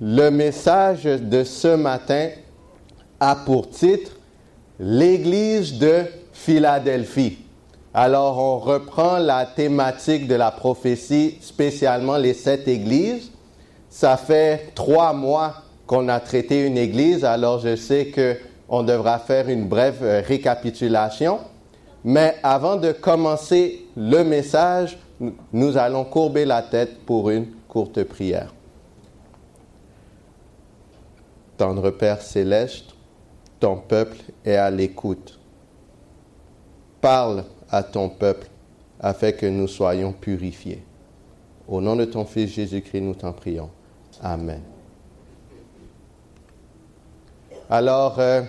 le 0.00 0.30
message 0.30 1.04
de 1.04 1.42
ce 1.42 1.74
matin 1.74 2.28
a 3.18 3.34
pour 3.34 3.68
titre 3.70 4.12
L'Église 4.78 5.78
de 5.78 6.04
Philadelphie. 6.32 7.38
Alors 7.92 8.38
on 8.38 8.58
reprend 8.58 9.18
la 9.18 9.44
thématique 9.44 10.28
de 10.28 10.36
la 10.36 10.52
prophétie, 10.52 11.36
spécialement 11.40 12.16
les 12.16 12.34
sept 12.34 12.68
églises. 12.68 13.32
Ça 13.90 14.16
fait 14.16 14.72
trois 14.76 15.12
mois 15.12 15.54
qu'on 15.88 16.08
a 16.08 16.20
traité 16.20 16.64
une 16.64 16.78
église, 16.78 17.24
alors 17.24 17.58
je 17.58 17.74
sais 17.74 18.12
qu'on 18.14 18.84
devra 18.84 19.18
faire 19.18 19.48
une 19.48 19.66
brève 19.66 19.98
euh, 20.02 20.22
récapitulation. 20.24 21.40
Mais 22.04 22.36
avant 22.44 22.76
de 22.76 22.92
commencer 22.92 23.86
le 23.96 24.22
message, 24.22 24.96
nous 25.52 25.76
allons 25.76 26.04
courber 26.04 26.44
la 26.44 26.62
tête 26.62 27.04
pour 27.04 27.30
une 27.30 27.46
courte 27.66 28.04
prière. 28.04 28.52
Tendre 31.58 31.90
Père 31.90 32.22
céleste, 32.22 32.94
ton 33.58 33.76
peuple 33.76 34.16
est 34.44 34.54
à 34.54 34.70
l'écoute. 34.70 35.40
Parle 37.00 37.44
à 37.68 37.82
ton 37.82 38.08
peuple 38.08 38.46
afin 39.00 39.32
que 39.32 39.46
nous 39.46 39.66
soyons 39.66 40.12
purifiés. 40.12 40.82
Au 41.66 41.80
nom 41.80 41.96
de 41.96 42.04
ton 42.04 42.24
Fils 42.24 42.52
Jésus-Christ, 42.52 43.00
nous 43.00 43.14
t'en 43.14 43.32
prions. 43.32 43.70
Amen. 44.22 44.62
Alors, 47.68 48.20
euh, 48.20 48.42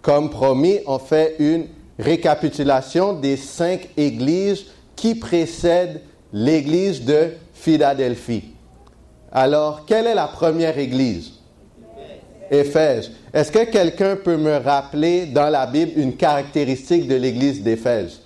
comme 0.00 0.30
promis, 0.30 0.78
on 0.86 1.00
fait 1.00 1.34
une 1.40 1.66
récapitulation 1.98 3.12
des 3.12 3.36
cinq 3.36 3.88
églises 3.96 4.66
qui 4.94 5.16
précèdent 5.16 6.00
l'église 6.32 7.04
de 7.04 7.32
Philadelphie. 7.52 8.44
Alors, 9.32 9.84
quelle 9.84 10.06
est 10.06 10.14
la 10.14 10.28
première 10.28 10.78
église? 10.78 11.31
Éphèse. 12.52 13.10
Est-ce 13.32 13.50
que 13.50 13.64
quelqu'un 13.64 14.14
peut 14.14 14.36
me 14.36 14.58
rappeler 14.58 15.24
dans 15.24 15.48
la 15.48 15.66
Bible 15.66 15.92
une 15.96 16.14
caractéristique 16.14 17.08
de 17.08 17.14
l'église 17.14 17.62
d'Éphèse? 17.62 18.20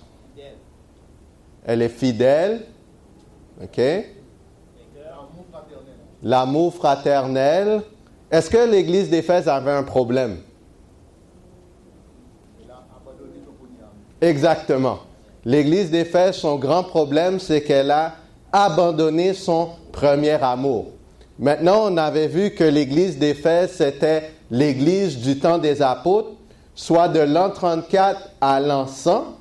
Elle 1.65 1.81
est 1.81 1.89
fidèle. 1.89 2.65
OK? 3.63 3.81
L'amour 6.21 6.73
fraternel. 6.73 7.81
Est-ce 8.29 8.49
que 8.49 8.69
l'église 8.69 9.09
d'Éphèse 9.09 9.47
avait 9.47 9.71
un 9.71 9.83
problème? 9.83 10.37
Exactement. 14.19 14.99
L'église 15.45 15.89
d'Éphèse, 15.89 16.35
son 16.35 16.57
grand 16.57 16.83
problème, 16.83 17.39
c'est 17.39 17.61
qu'elle 17.61 17.91
a 17.91 18.15
abandonné 18.51 19.33
son 19.33 19.69
premier 19.91 20.31
amour. 20.31 20.96
Maintenant, 21.39 21.91
on 21.91 21.97
avait 21.97 22.27
vu 22.27 22.51
que 22.51 22.63
l'église 22.63 23.19
d'Éphèse, 23.19 23.73
c'était 23.77 24.31
l'église 24.49 25.19
du 25.19 25.37
temps 25.37 25.59
des 25.59 25.81
apôtres, 25.83 26.31
soit 26.73 27.09
de 27.09 27.19
l'an 27.19 27.51
34 27.51 28.19
à 28.41 28.59
l'an 28.59 28.87
100. 28.87 29.35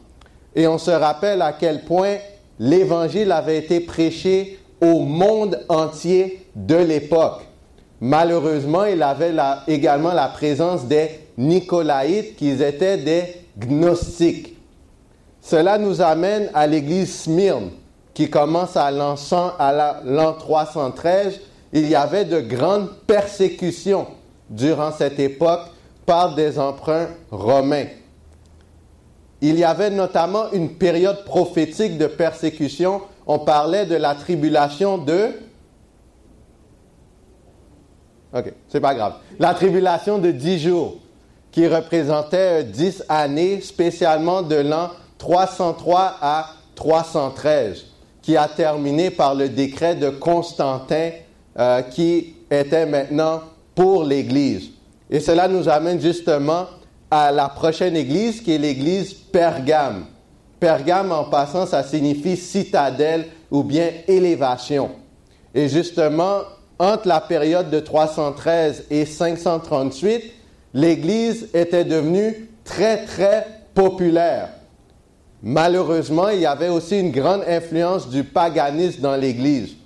Et 0.55 0.67
on 0.67 0.79
se 0.79 0.91
rappelle 0.91 1.41
à 1.41 1.53
quel 1.53 1.85
point 1.85 2.17
l'évangile 2.59 3.33
avait 3.33 3.59
été 3.59 3.81
prêché 3.81 4.59
au 4.81 5.01
monde 5.01 5.65
entier 5.69 6.47
de 6.55 6.77
l'époque. 6.77 7.47
Malheureusement, 8.01 8.85
il 8.85 9.03
avait 9.03 9.35
également 9.67 10.13
la 10.13 10.29
présence 10.29 10.85
des 10.85 11.09
Nicolaïtes, 11.39 12.37
qui 12.37 12.51
étaient 12.51 12.99
des 12.99 13.23
gnostiques. 13.59 14.55
Cela 15.41 15.79
nous 15.79 16.03
amène 16.03 16.51
à 16.53 16.67
l'église 16.67 17.21
Smyrne, 17.21 17.71
qui 18.13 18.29
commence 18.29 18.77
à 18.77 18.91
l'an 18.91 19.15
à 19.59 20.01
l'an 20.05 20.35
313. 20.35 21.41
Il 21.77 21.91
y 21.91 21.95
avait 21.95 22.25
de 22.25 22.41
grandes 22.41 22.89
persécutions 23.07 24.07
durant 24.49 24.93
cette 24.93 25.19
époque 25.19 25.61
par 26.07 26.35
des 26.35 26.59
emprunts 26.59 27.09
romains. 27.31 27.89
Il 29.43 29.59
y 29.59 29.65
avait 29.65 29.91
notamment 29.91 30.51
une 30.53 30.71
période 30.71 31.27
prophétique 31.27 31.99
de 31.99 32.07
persécution. 32.07 33.03
On 33.27 33.41
parlait 33.41 33.85
de 33.85 33.95
la 33.95 34.15
tribulation 34.15 34.97
de... 34.97 35.33
OK, 38.33 38.55
c'est 38.69 38.81
pas 38.81 38.95
grave. 38.95 39.17
La 39.39 39.53
tribulation 39.53 40.17
de 40.17 40.31
dix 40.31 40.59
jours, 40.59 40.97
qui 41.53 41.69
représentait 41.69 42.65
dix 42.65 43.05
années, 43.11 43.61
spécialement 43.61 44.41
de 44.41 44.57
l'an 44.57 44.93
303 45.19 46.17
à 46.23 46.55
313, 46.75 47.85
qui 48.23 48.35
a 48.35 48.49
terminé 48.49 49.11
par 49.11 49.35
le 49.35 49.51
décret 49.51 49.95
de 49.95 50.09
Constantin 50.09 51.11
euh, 51.59 51.83
qui 51.83 52.35
était 52.51 52.87
maintenant 52.87 53.43
pour 53.75 54.05
l'Église. 54.05 54.71
Et 55.11 55.21
cela 55.21 55.49
nous 55.49 55.69
amène 55.69 56.01
justement 56.01 56.67
à 57.11 57.31
la 57.31 57.49
prochaine 57.49 57.97
Église 57.97 58.41
qui 58.41 58.55
est 58.55 58.59
l'Église 58.59 59.13
Pergame. 59.13 60.07
Pergame, 60.59 61.13
en 61.13 61.25
passant, 61.25 61.67
ça 61.67 61.83
signifie 61.83 62.37
citadelle 62.37 63.27
ou 63.51 63.63
bien 63.63 63.91
élévation. 64.09 64.91
Et 65.55 65.69
justement, 65.69 66.41
entre 66.79 67.09
la 67.09 67.21
période 67.21 67.71
de 67.71 67.81
313 67.81 68.85
et 68.91 69.07
538, 69.07 70.23
l'Église 70.75 71.49
était 71.55 71.85
devenue 71.85 72.51
très, 72.65 73.05
très 73.05 73.47
populaire. 73.75 74.51
Malheureusement, 75.43 76.29
il 76.29 76.41
y 76.41 76.47
avait 76.47 76.69
aussi 76.69 76.99
une 76.99 77.13
grande 77.13 77.43
influence 77.47 78.09
du 78.09 78.25
paganisme 78.25 79.01
dans 79.01 79.17
l'Église. 79.17 79.77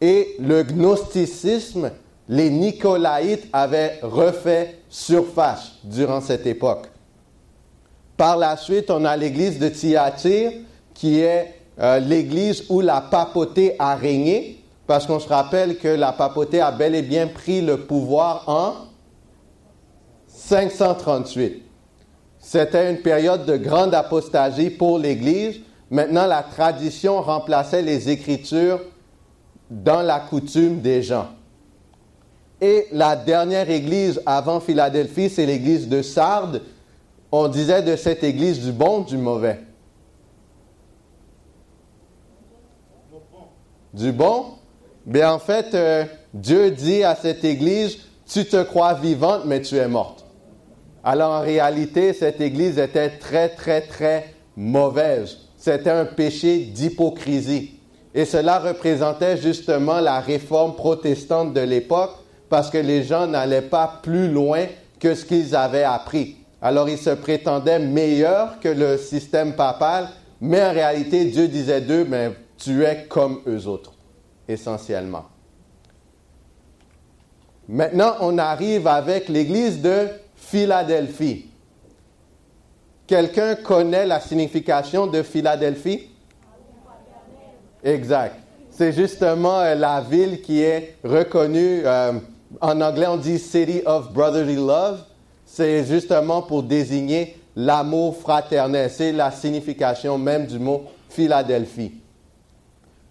Et 0.00 0.36
le 0.38 0.62
gnosticisme, 0.62 1.90
les 2.28 2.50
Nicolaïtes 2.50 3.48
avaient 3.52 3.98
refait 4.02 4.78
surface 4.88 5.72
durant 5.84 6.20
cette 6.20 6.46
époque. 6.46 6.88
Par 8.16 8.36
la 8.36 8.56
suite, 8.56 8.90
on 8.90 9.04
a 9.04 9.16
l'église 9.16 9.58
de 9.58 9.68
Thyatire, 9.68 10.52
qui 10.94 11.20
est 11.20 11.54
euh, 11.78 11.98
l'église 11.98 12.64
où 12.68 12.80
la 12.80 13.00
papauté 13.00 13.76
a 13.78 13.94
régné, 13.94 14.62
parce 14.86 15.06
qu'on 15.06 15.20
se 15.20 15.28
rappelle 15.28 15.78
que 15.78 15.88
la 15.88 16.12
papauté 16.12 16.60
a 16.60 16.70
bel 16.70 16.94
et 16.94 17.02
bien 17.02 17.26
pris 17.26 17.60
le 17.60 17.82
pouvoir 17.82 18.44
en 18.46 18.72
538. 20.28 21.62
C'était 22.38 22.90
une 22.90 22.98
période 22.98 23.44
de 23.44 23.56
grande 23.56 23.94
apostasie 23.94 24.70
pour 24.70 24.98
l'Église. 24.98 25.60
Maintenant, 25.90 26.26
la 26.26 26.42
tradition 26.42 27.20
remplaçait 27.20 27.82
les 27.82 28.08
Écritures 28.08 28.80
dans 29.70 30.02
la 30.02 30.20
coutume 30.20 30.80
des 30.80 31.02
gens. 31.02 31.28
Et 32.60 32.86
la 32.92 33.16
dernière 33.16 33.68
église 33.68 34.20
avant 34.24 34.60
Philadelphie, 34.60 35.28
c'est 35.28 35.46
l'église 35.46 35.88
de 35.88 36.02
Sardes. 36.02 36.62
On 37.30 37.48
disait 37.48 37.82
de 37.82 37.96
cette 37.96 38.24
église 38.24 38.60
du 38.60 38.72
bon, 38.72 39.00
du 39.00 39.18
mauvais? 39.18 39.60
Du 43.92 44.12
bon? 44.12 44.46
Bien, 45.04 45.32
en 45.32 45.38
fait, 45.38 45.74
euh, 45.74 46.04
Dieu 46.32 46.70
dit 46.70 47.02
à 47.02 47.14
cette 47.14 47.44
église, 47.44 47.98
tu 48.26 48.44
te 48.44 48.62
crois 48.62 48.94
vivante, 48.94 49.42
mais 49.46 49.60
tu 49.60 49.76
es 49.76 49.88
morte. 49.88 50.24
Alors 51.04 51.32
en 51.32 51.40
réalité, 51.40 52.12
cette 52.12 52.40
église 52.40 52.78
était 52.78 53.10
très, 53.10 53.50
très, 53.50 53.82
très 53.82 54.34
mauvaise. 54.56 55.38
C'était 55.56 55.90
un 55.90 56.04
péché 56.04 56.58
d'hypocrisie. 56.58 57.75
Et 58.16 58.24
cela 58.24 58.58
représentait 58.58 59.36
justement 59.36 60.00
la 60.00 60.20
réforme 60.20 60.74
protestante 60.74 61.52
de 61.52 61.60
l'époque 61.60 62.12
parce 62.48 62.70
que 62.70 62.78
les 62.78 63.02
gens 63.02 63.26
n'allaient 63.26 63.60
pas 63.60 64.00
plus 64.02 64.32
loin 64.32 64.64
que 64.98 65.14
ce 65.14 65.26
qu'ils 65.26 65.54
avaient 65.54 65.82
appris. 65.82 66.36
Alors 66.62 66.88
ils 66.88 66.96
se 66.96 67.10
prétendaient 67.10 67.78
meilleurs 67.78 68.58
que 68.60 68.70
le 68.70 68.96
système 68.96 69.54
papal, 69.54 70.08
mais 70.40 70.64
en 70.64 70.72
réalité, 70.72 71.26
Dieu 71.26 71.46
disait 71.46 71.82
d'eux, 71.82 72.06
mais 72.08 72.32
tu 72.56 72.84
es 72.86 73.04
comme 73.04 73.42
eux 73.46 73.66
autres, 73.66 73.92
essentiellement. 74.48 75.26
Maintenant, 77.68 78.14
on 78.20 78.38
arrive 78.38 78.86
avec 78.86 79.28
l'église 79.28 79.82
de 79.82 80.08
Philadelphie. 80.36 81.50
Quelqu'un 83.06 83.56
connaît 83.56 84.06
la 84.06 84.20
signification 84.20 85.06
de 85.06 85.22
Philadelphie? 85.22 86.08
Exact. 87.84 88.36
C'est 88.70 88.92
justement 88.92 89.60
euh, 89.60 89.74
la 89.74 90.00
ville 90.00 90.42
qui 90.42 90.62
est 90.62 90.96
reconnue, 91.02 91.82
euh, 91.84 92.12
en 92.60 92.80
anglais 92.80 93.06
on 93.08 93.16
dit 93.16 93.38
City 93.38 93.82
of 93.86 94.12
Brotherly 94.12 94.56
Love. 94.56 95.00
C'est 95.44 95.84
justement 95.84 96.42
pour 96.42 96.62
désigner 96.62 97.36
l'amour 97.54 98.16
fraternel. 98.16 98.90
C'est 98.90 99.12
la 99.12 99.30
signification 99.30 100.18
même 100.18 100.46
du 100.46 100.58
mot 100.58 100.84
Philadelphie. 101.08 101.92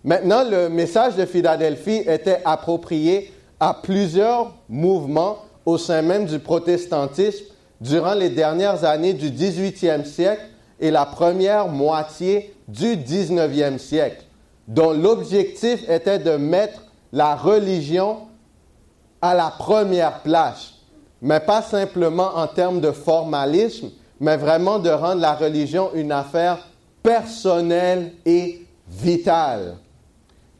Maintenant, 0.04 0.44
le 0.48 0.70
message 0.70 1.16
de 1.16 1.26
Philadelphie 1.26 2.04
était 2.06 2.42
approprié 2.46 3.34
à 3.60 3.74
plusieurs 3.74 4.54
mouvements 4.70 5.40
au 5.66 5.80
sein 5.80 6.04
même 6.04 6.26
du 6.26 6.38
protestantisme 6.38 7.46
durant 7.82 8.14
les 8.14 8.30
dernières 8.30 8.84
années 8.84 9.14
du 9.14 9.32
18e 9.32 10.06
siècle 10.06 10.44
et 10.80 10.92
la 10.92 11.06
première 11.06 11.68
moitié 11.68 12.54
du 12.68 12.96
19e 12.96 13.78
siècle, 13.78 14.25
dont 14.68 14.92
l'objectif 14.92 15.88
était 15.90 16.20
de 16.20 16.32
mettre 16.32 16.84
la 17.12 17.36
religion 17.36 18.20
à 19.22 19.34
la 19.34 19.52
première 19.58 20.22
place, 20.22 20.74
mais 21.22 21.40
pas 21.40 21.62
simplement 21.62 22.36
en 22.36 22.48
termes 22.48 22.82
de 22.82 22.92
formalisme, 22.92 23.90
mais 24.20 24.38
vraiment 24.38 24.80
de 24.80 24.90
rendre 24.90 25.22
la 25.22 25.34
religion 25.34 25.92
une 25.94 26.12
affaire 26.12 26.68
personnelle 27.04 28.14
et 28.26 28.66
vitale. 28.90 29.78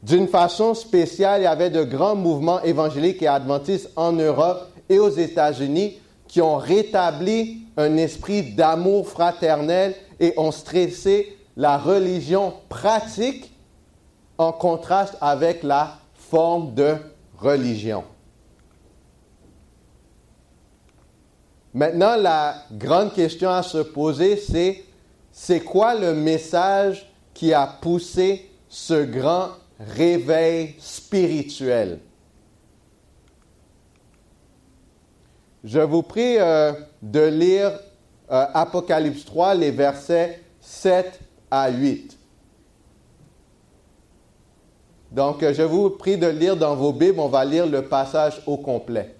D'une 0.02 0.28
façon 0.28 0.74
spéciale, 0.74 1.40
il 1.40 1.44
y 1.44 1.48
avait 1.48 1.70
de 1.70 1.82
grands 1.82 2.14
mouvements 2.14 2.62
évangéliques 2.62 3.22
et 3.22 3.26
adventistes 3.26 3.90
en 3.96 4.12
Europe 4.12 4.68
et 4.88 4.98
aux 4.98 5.10
États-Unis 5.10 5.98
qui 6.28 6.40
ont 6.40 6.56
rétabli 6.56 7.62
un 7.76 7.96
esprit 7.96 8.54
d'amour 8.54 9.08
fraternel 9.08 9.94
et 10.20 10.32
ont 10.36 10.52
stressé 10.52 11.36
la 11.56 11.78
religion 11.78 12.54
pratique 12.68 13.52
en 14.38 14.52
contraste 14.52 15.16
avec 15.20 15.62
la 15.62 15.98
forme 16.14 16.74
de 16.74 16.96
religion. 17.38 18.04
Maintenant, 21.74 22.16
la 22.16 22.54
grande 22.72 23.12
question 23.12 23.50
à 23.50 23.62
se 23.62 23.78
poser, 23.78 24.36
c'est 24.36 24.82
c'est 25.38 25.60
quoi 25.60 25.94
le 25.94 26.14
message 26.14 27.06
qui 27.34 27.52
a 27.52 27.66
poussé 27.66 28.50
ce 28.70 29.04
grand 29.04 29.50
réveil 29.78 30.74
spirituel? 30.78 31.98
Je 35.62 35.80
vous 35.80 36.02
prie 36.02 36.38
euh, 36.38 36.72
de 37.02 37.20
lire 37.20 37.78
euh, 38.30 38.46
Apocalypse 38.54 39.26
3, 39.26 39.56
les 39.56 39.70
versets 39.70 40.40
7 40.62 41.20
à 41.50 41.68
8. 41.70 42.15
Donc, 45.10 45.42
euh, 45.42 45.54
je 45.54 45.62
vous 45.62 45.90
prie 45.90 46.16
de 46.16 46.26
lire 46.26 46.56
dans 46.56 46.74
vos 46.74 46.92
Bibles, 46.92 47.20
on 47.20 47.28
va 47.28 47.44
lire 47.44 47.66
le 47.66 47.82
passage 47.82 48.42
au 48.46 48.56
complet. 48.56 49.14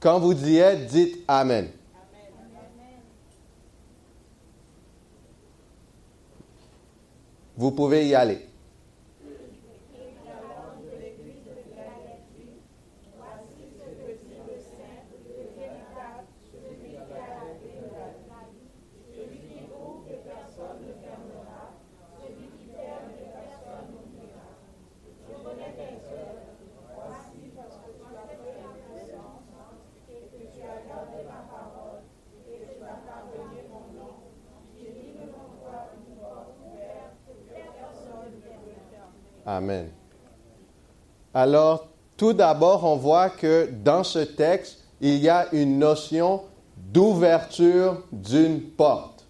Quand 0.00 0.18
vous 0.18 0.48
y 0.48 0.58
êtes, 0.58 0.86
dites 0.86 1.18
Amen. 1.28 1.68
Vous 7.56 7.70
pouvez 7.70 8.08
y 8.08 8.14
aller. 8.14 8.51
Amen. 39.44 39.88
Alors, 41.34 41.88
tout 42.16 42.32
d'abord, 42.32 42.84
on 42.84 42.96
voit 42.96 43.30
que 43.30 43.68
dans 43.82 44.04
ce 44.04 44.20
texte, 44.20 44.78
il 45.00 45.16
y 45.16 45.28
a 45.28 45.48
une 45.52 45.78
notion 45.78 46.42
d'ouverture 46.76 48.02
d'une 48.12 48.60
porte. 48.60 49.24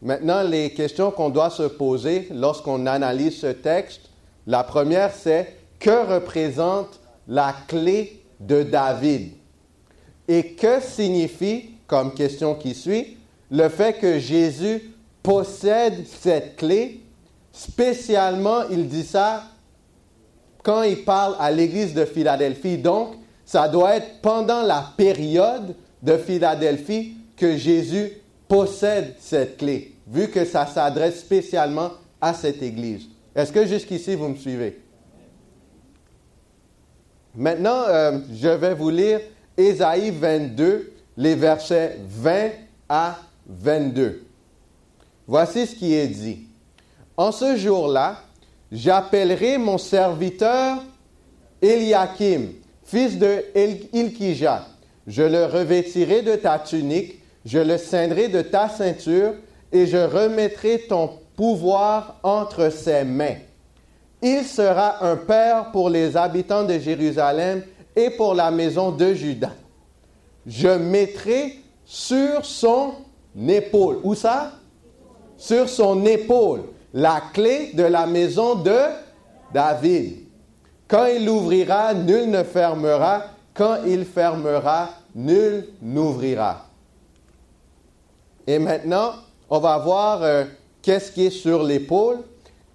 Maintenant, 0.00 0.42
les 0.42 0.70
questions 0.70 1.10
qu'on 1.10 1.28
doit 1.28 1.50
se 1.50 1.64
poser 1.64 2.28
lorsqu'on 2.30 2.86
analyse 2.86 3.40
ce 3.40 3.48
texte, 3.48 4.02
la 4.46 4.62
première, 4.62 5.12
c'est 5.12 5.56
que 5.78 6.14
représente 6.14 7.00
la 7.26 7.54
clé 7.66 8.22
de 8.40 8.62
David? 8.62 9.32
Et 10.28 10.52
que 10.52 10.80
signifie, 10.80 11.70
comme 11.86 12.14
question 12.14 12.54
qui 12.54 12.74
suit, 12.74 13.16
le 13.50 13.68
fait 13.68 13.94
que 13.94 14.18
Jésus 14.18 14.94
possède 15.22 16.06
cette 16.06 16.56
clé 16.56 17.02
Spécialement, 17.58 18.68
il 18.70 18.86
dit 18.86 19.02
ça 19.02 19.42
quand 20.62 20.84
il 20.84 21.04
parle 21.04 21.34
à 21.40 21.50
l'église 21.50 21.92
de 21.92 22.04
Philadelphie. 22.04 22.78
Donc, 22.78 23.16
ça 23.44 23.68
doit 23.68 23.96
être 23.96 24.20
pendant 24.22 24.62
la 24.62 24.92
période 24.96 25.74
de 26.00 26.16
Philadelphie 26.18 27.16
que 27.36 27.56
Jésus 27.56 28.12
possède 28.46 29.16
cette 29.18 29.56
clé, 29.56 29.92
vu 30.06 30.28
que 30.28 30.44
ça 30.44 30.66
s'adresse 30.66 31.18
spécialement 31.18 31.90
à 32.20 32.32
cette 32.32 32.62
église. 32.62 33.08
Est-ce 33.34 33.52
que 33.52 33.66
jusqu'ici, 33.66 34.14
vous 34.14 34.28
me 34.28 34.36
suivez? 34.36 34.80
Maintenant, 37.34 37.82
euh, 37.88 38.20
je 38.32 38.50
vais 38.50 38.74
vous 38.74 38.90
lire 38.90 39.20
Ésaïe 39.56 40.12
22, 40.12 40.92
les 41.16 41.34
versets 41.34 41.98
20 42.08 42.50
à 42.88 43.18
22. 43.48 44.22
Voici 45.26 45.66
ce 45.66 45.74
qui 45.74 45.94
est 45.94 46.06
dit. 46.06 46.47
En 47.18 47.32
ce 47.32 47.56
jour-là, 47.56 48.20
j'appellerai 48.70 49.58
mon 49.58 49.76
serviteur 49.76 50.76
Eliakim, 51.60 52.52
fils 52.84 53.18
de 53.18 53.44
Ilkija. 53.92 54.64
Je 55.04 55.24
le 55.24 55.46
revêtirai 55.46 56.22
de 56.22 56.36
ta 56.36 56.60
tunique, 56.60 57.20
je 57.44 57.58
le 57.58 57.76
ceindrai 57.76 58.28
de 58.28 58.40
ta 58.40 58.68
ceinture, 58.68 59.32
et 59.72 59.88
je 59.88 59.96
remettrai 59.96 60.84
ton 60.88 61.10
pouvoir 61.34 62.20
entre 62.22 62.70
ses 62.70 63.02
mains. 63.02 63.38
Il 64.22 64.44
sera 64.44 65.04
un 65.04 65.16
père 65.16 65.72
pour 65.72 65.90
les 65.90 66.16
habitants 66.16 66.62
de 66.62 66.78
Jérusalem 66.78 67.64
et 67.96 68.10
pour 68.10 68.32
la 68.32 68.52
maison 68.52 68.92
de 68.92 69.12
Juda. 69.12 69.50
Je 70.46 70.68
mettrai 70.68 71.58
sur 71.84 72.44
son 72.44 72.92
épaule. 73.48 73.98
Où 74.04 74.14
ça? 74.14 74.52
Sur 75.36 75.68
son 75.68 76.06
épaule 76.06 76.62
la 76.92 77.22
clé 77.32 77.72
de 77.74 77.84
la 77.84 78.06
maison 78.06 78.54
de 78.54 78.78
David. 79.52 80.24
Quand 80.86 81.06
il 81.06 81.26
l'ouvrira, 81.26 81.92
nul 81.94 82.30
ne 82.30 82.42
fermera. 82.42 83.24
Quand 83.52 83.78
il 83.86 84.04
fermera, 84.04 84.90
nul 85.14 85.68
n'ouvrira. 85.82 86.66
Et 88.46 88.58
maintenant, 88.58 89.12
on 89.50 89.58
va 89.58 89.78
voir 89.78 90.22
euh, 90.22 90.44
qu'est-ce 90.80 91.12
qui 91.12 91.26
est 91.26 91.30
sur 91.30 91.62
l'épaule. 91.62 92.18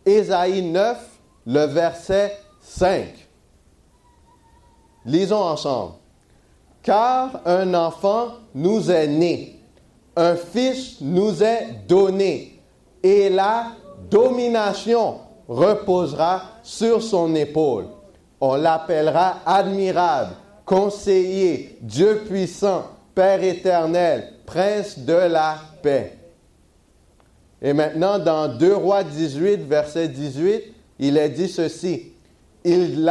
Ésaïe 0.05 0.61
9, 0.61 0.97
le 1.47 1.65
verset 1.65 2.37
5. 2.61 3.07
Lisons 5.05 5.41
ensemble. 5.41 5.93
Car 6.81 7.41
un 7.45 7.73
enfant 7.73 8.33
nous 8.53 8.91
est 8.91 9.07
né, 9.07 9.59
un 10.15 10.35
fils 10.35 10.99
nous 10.99 11.41
est 11.41 11.87
donné, 11.87 12.61
et 13.01 13.29
la 13.29 13.71
domination 14.09 15.19
reposera 15.47 16.43
sur 16.63 17.01
son 17.01 17.35
épaule. 17.35 17.85
On 18.39 18.55
l'appellera 18.55 19.37
admirable, 19.45 20.31
conseiller, 20.65 21.77
Dieu 21.81 22.23
puissant, 22.27 22.83
Père 23.15 23.43
éternel, 23.43 24.33
prince 24.45 24.97
de 24.97 25.13
la 25.13 25.57
paix. 25.83 26.17
Et 27.61 27.71
maintenant, 27.71 28.17
dans 28.17 28.47
2 28.47 28.75
Rois 28.75 29.03
18, 29.03 29.67
verset 29.67 30.07
18, 30.07 30.63
il 30.99 31.17
est 31.17 31.29
dit 31.29 31.47
ceci. 31.47 32.11
Ils, 32.65 33.09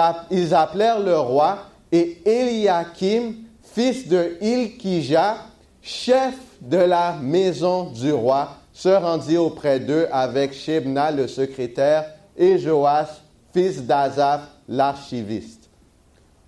appelèrent 0.55 1.01
le 1.01 1.19
roi 1.19 1.59
et 1.91 2.19
Eliakim, 2.25 3.35
fils 3.63 4.09
de 4.09 4.37
Ilkija, 4.41 5.37
chef 5.81 6.35
de 6.61 6.79
la 6.79 7.17
maison 7.21 7.85
du 7.91 8.13
roi, 8.13 8.49
se 8.83 8.89
rendit 8.89 9.37
auprès 9.37 9.79
d'eux 9.79 10.09
avec 10.11 10.53
Shebna 10.53 11.13
le 11.13 11.29
secrétaire 11.29 12.05
et 12.37 12.59
Joas, 12.59 13.21
fils 13.55 13.85
d'Azaph, 13.85 14.41
l'archiviste. 14.67 15.71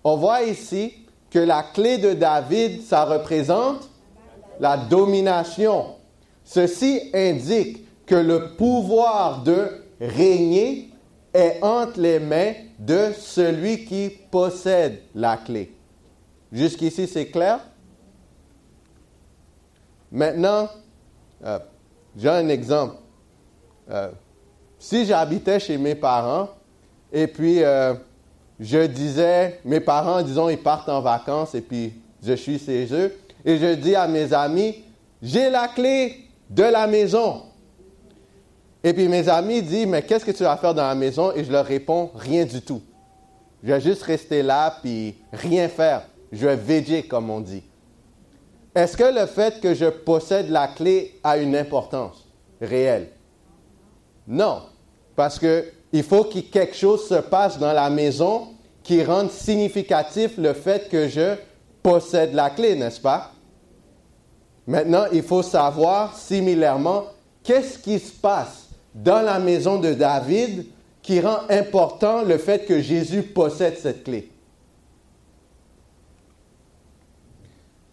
On 0.02 0.16
voit 0.16 0.42
ici 0.42 0.94
que 1.30 1.38
la 1.38 1.62
clé 1.62 1.98
de 1.98 2.12
David, 2.12 2.82
ça 2.82 3.04
représente 3.04 3.88
la 4.58 4.76
domination. 4.76 5.94
Ceci 6.42 7.02
indique 7.14 7.86
que 8.04 8.16
le 8.16 8.56
pouvoir 8.56 9.44
de 9.44 9.84
régner 10.00 10.90
est 11.32 11.62
entre 11.62 12.00
les 12.00 12.18
mains 12.18 12.54
de 12.80 13.12
celui 13.16 13.84
qui 13.84 14.10
possède 14.32 15.02
la 15.14 15.36
clé. 15.36 15.72
Jusqu'ici, 16.50 17.06
c'est 17.06 17.28
clair? 17.28 17.60
Maintenant, 20.10 20.68
euh, 21.44 21.60
j'ai 22.16 22.28
un 22.28 22.49
exemple. 22.49 22.97
Euh, 23.90 24.11
si 24.78 25.04
j'habitais 25.04 25.61
chez 25.61 25.76
mes 25.76 25.94
parents 25.94 26.49
et 27.12 27.26
puis 27.26 27.62
euh, 27.62 27.94
je 28.61 28.87
disais, 28.87 29.61
mes 29.64 29.80
parents, 29.80 30.23
disons, 30.23 30.49
ils 30.49 30.59
partent 30.59 30.88
en 30.88 31.00
vacances 31.00 31.54
et 31.54 31.61
puis 31.61 31.94
je 32.23 32.33
suis 32.35 32.59
chez 32.59 32.87
eux, 32.92 33.14
et 33.44 33.59
je 33.59 33.75
dis 33.75 33.94
à 33.94 34.09
mes 34.09 34.33
amis, 34.33 34.83
j'ai 35.21 35.50
la 35.50 35.68
clé 35.68 36.28
de 36.49 36.62
la 36.62 36.87
maison. 36.87 37.42
Et 38.83 38.92
puis 38.92 39.09
mes 39.09 39.28
amis 39.28 39.62
disent, 39.62 39.87
mais 39.87 40.02
qu'est-ce 40.02 40.25
que 40.25 40.30
tu 40.30 40.42
vas 40.42 40.56
faire 40.56 40.75
dans 40.75 40.87
la 40.87 40.94
maison? 40.94 41.33
Et 41.35 41.44
je 41.44 41.50
leur 41.50 41.64
réponds, 41.64 42.11
rien 42.14 42.44
du 42.44 42.61
tout. 42.61 42.83
Je 43.62 43.73
vais 43.73 43.80
juste 43.80 44.02
rester 44.02 44.42
là 44.42 44.76
puis 44.83 45.14
rien 45.33 45.68
faire. 45.68 46.02
Je 46.30 46.47
vais 46.47 46.56
veiller, 46.56 47.02
comme 47.02 47.30
on 47.30 47.40
dit. 47.40 47.62
Est-ce 48.74 48.96
que 48.96 49.04
le 49.04 49.26
fait 49.26 49.60
que 49.60 49.72
je 49.72 49.86
possède 49.86 50.50
la 50.50 50.68
clé 50.68 51.18
a 51.22 51.38
une 51.38 51.54
importance 51.54 52.26
réelle? 52.60 53.10
Non, 54.26 54.62
parce 55.14 55.38
qu'il 55.38 56.02
faut 56.02 56.24
que 56.24 56.40
quelque 56.40 56.74
chose 56.74 57.06
se 57.06 57.14
passe 57.14 57.58
dans 57.58 57.72
la 57.72 57.88
maison 57.88 58.48
qui 58.82 59.02
rende 59.04 59.30
significatif 59.30 60.32
le 60.38 60.52
fait 60.54 60.88
que 60.88 61.08
je 61.08 61.36
possède 61.82 62.34
la 62.34 62.50
clé, 62.50 62.74
n'est-ce 62.74 63.00
pas? 63.00 63.30
Maintenant, 64.66 65.04
il 65.12 65.22
faut 65.22 65.42
savoir 65.42 66.16
similairement 66.16 67.04
qu'est-ce 67.42 67.78
qui 67.78 67.98
se 67.98 68.12
passe 68.12 68.70
dans 68.94 69.20
la 69.22 69.38
maison 69.38 69.78
de 69.78 69.92
David 69.92 70.66
qui 71.02 71.20
rend 71.20 71.40
important 71.50 72.22
le 72.22 72.38
fait 72.38 72.64
que 72.64 72.80
Jésus 72.80 73.22
possède 73.22 73.76
cette 73.78 74.04
clé. 74.04 74.30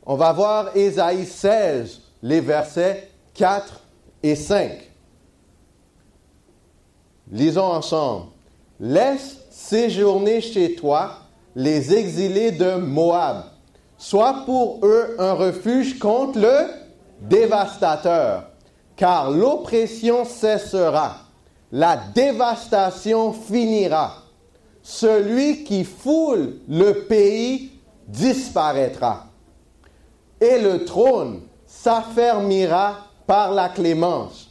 On 0.06 0.16
va 0.16 0.34
voir 0.34 0.76
Ésaïe 0.76 1.26
16, 1.26 2.02
les 2.24 2.42
versets 2.42 3.10
4 3.36 3.82
et 4.24 4.36
5. 4.36 4.72
Lisons 7.32 7.62
ensemble. 7.62 8.26
Laisse 8.80 9.38
séjourner 9.52 10.42
chez 10.42 10.76
toi 10.76 11.12
les 11.56 11.94
exilés 11.94 12.52
de 12.52 12.76
Moab. 12.76 13.44
Sois 13.98 14.44
pour 14.46 14.80
eux 14.84 15.16
un 15.20 15.34
refuge 15.34 16.00
contre 16.00 16.40
le 16.40 16.68
dévastateur, 17.22 18.50
car 18.96 19.30
l'oppression 19.30 20.26
cessera, 20.26 21.18
la 21.72 21.98
dévastation 22.16 23.32
finira. 23.34 24.16
Celui 24.82 25.64
qui 25.64 25.84
foule 25.84 26.56
le 26.68 27.06
pays 27.06 27.72
disparaîtra, 28.08 29.28
et 30.42 30.60
le 30.60 30.84
trône 30.84 31.42
s'affermira 31.66 33.06
par 33.28 33.54
la 33.54 33.70
clémence 33.70 34.50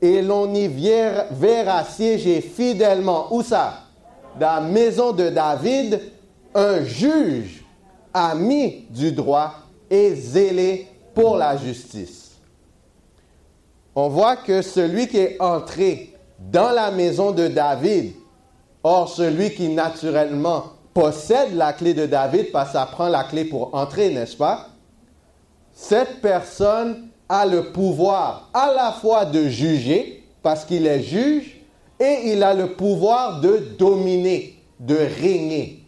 et 0.00 0.22
l'on 0.22 0.54
y 0.54 0.68
verra 0.68 1.84
siéger 1.84 2.40
fidèlement, 2.40 3.26
où 3.34 3.42
ça? 3.42 3.74
Dans 4.40 4.54
la 4.54 4.60
maison 4.60 5.12
de 5.12 5.28
David, 5.28 6.00
un 6.54 6.82
juge 6.82 7.64
ami 8.14 8.86
du 8.90 9.12
droit 9.12 9.52
et 9.90 10.14
zélé 10.14 10.88
pour 11.14 11.36
la 11.36 11.56
justice. 11.56 12.32
On 13.94 14.08
voit 14.08 14.36
que 14.36 14.62
celui 14.62 15.06
qui 15.06 15.18
est 15.18 15.40
entré 15.40 16.14
dans 16.38 16.70
la 16.70 16.90
maison 16.90 17.30
de 17.30 17.46
David, 17.48 18.14
or 18.82 19.08
celui 19.08 19.52
qui 19.52 19.68
naturellement 19.68 20.64
possède 20.94 21.54
la 21.54 21.72
clé 21.74 21.94
de 21.94 22.06
David, 22.06 22.50
parce 22.52 22.68
que 22.68 22.78
ça 22.78 22.86
prend 22.86 23.08
la 23.08 23.24
clé 23.24 23.44
pour 23.44 23.74
entrer, 23.74 24.10
n'est-ce 24.10 24.36
pas? 24.36 24.68
Cette 25.82 26.20
personne 26.20 27.08
a 27.28 27.44
le 27.44 27.72
pouvoir 27.72 28.50
à 28.54 28.72
la 28.72 28.92
fois 28.92 29.24
de 29.24 29.48
juger, 29.48 30.22
parce 30.40 30.64
qu'il 30.64 30.86
est 30.86 31.02
juge, 31.02 31.60
et 31.98 32.30
il 32.32 32.44
a 32.44 32.54
le 32.54 32.74
pouvoir 32.74 33.40
de 33.40 33.58
dominer, 33.76 34.62
de 34.78 34.94
régner. 34.94 35.84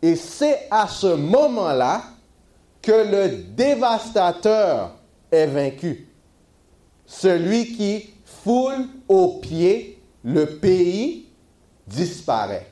Et 0.00 0.14
c'est 0.14 0.68
à 0.70 0.86
ce 0.86 1.08
moment-là 1.08 2.04
que 2.80 2.92
le 2.92 3.42
dévastateur 3.52 4.92
est 5.32 5.46
vaincu. 5.48 6.06
Celui 7.04 7.76
qui 7.76 8.10
foule 8.24 8.86
au 9.08 9.40
pied 9.40 10.00
le 10.22 10.46
pays 10.46 11.26
disparaît. 11.88 12.68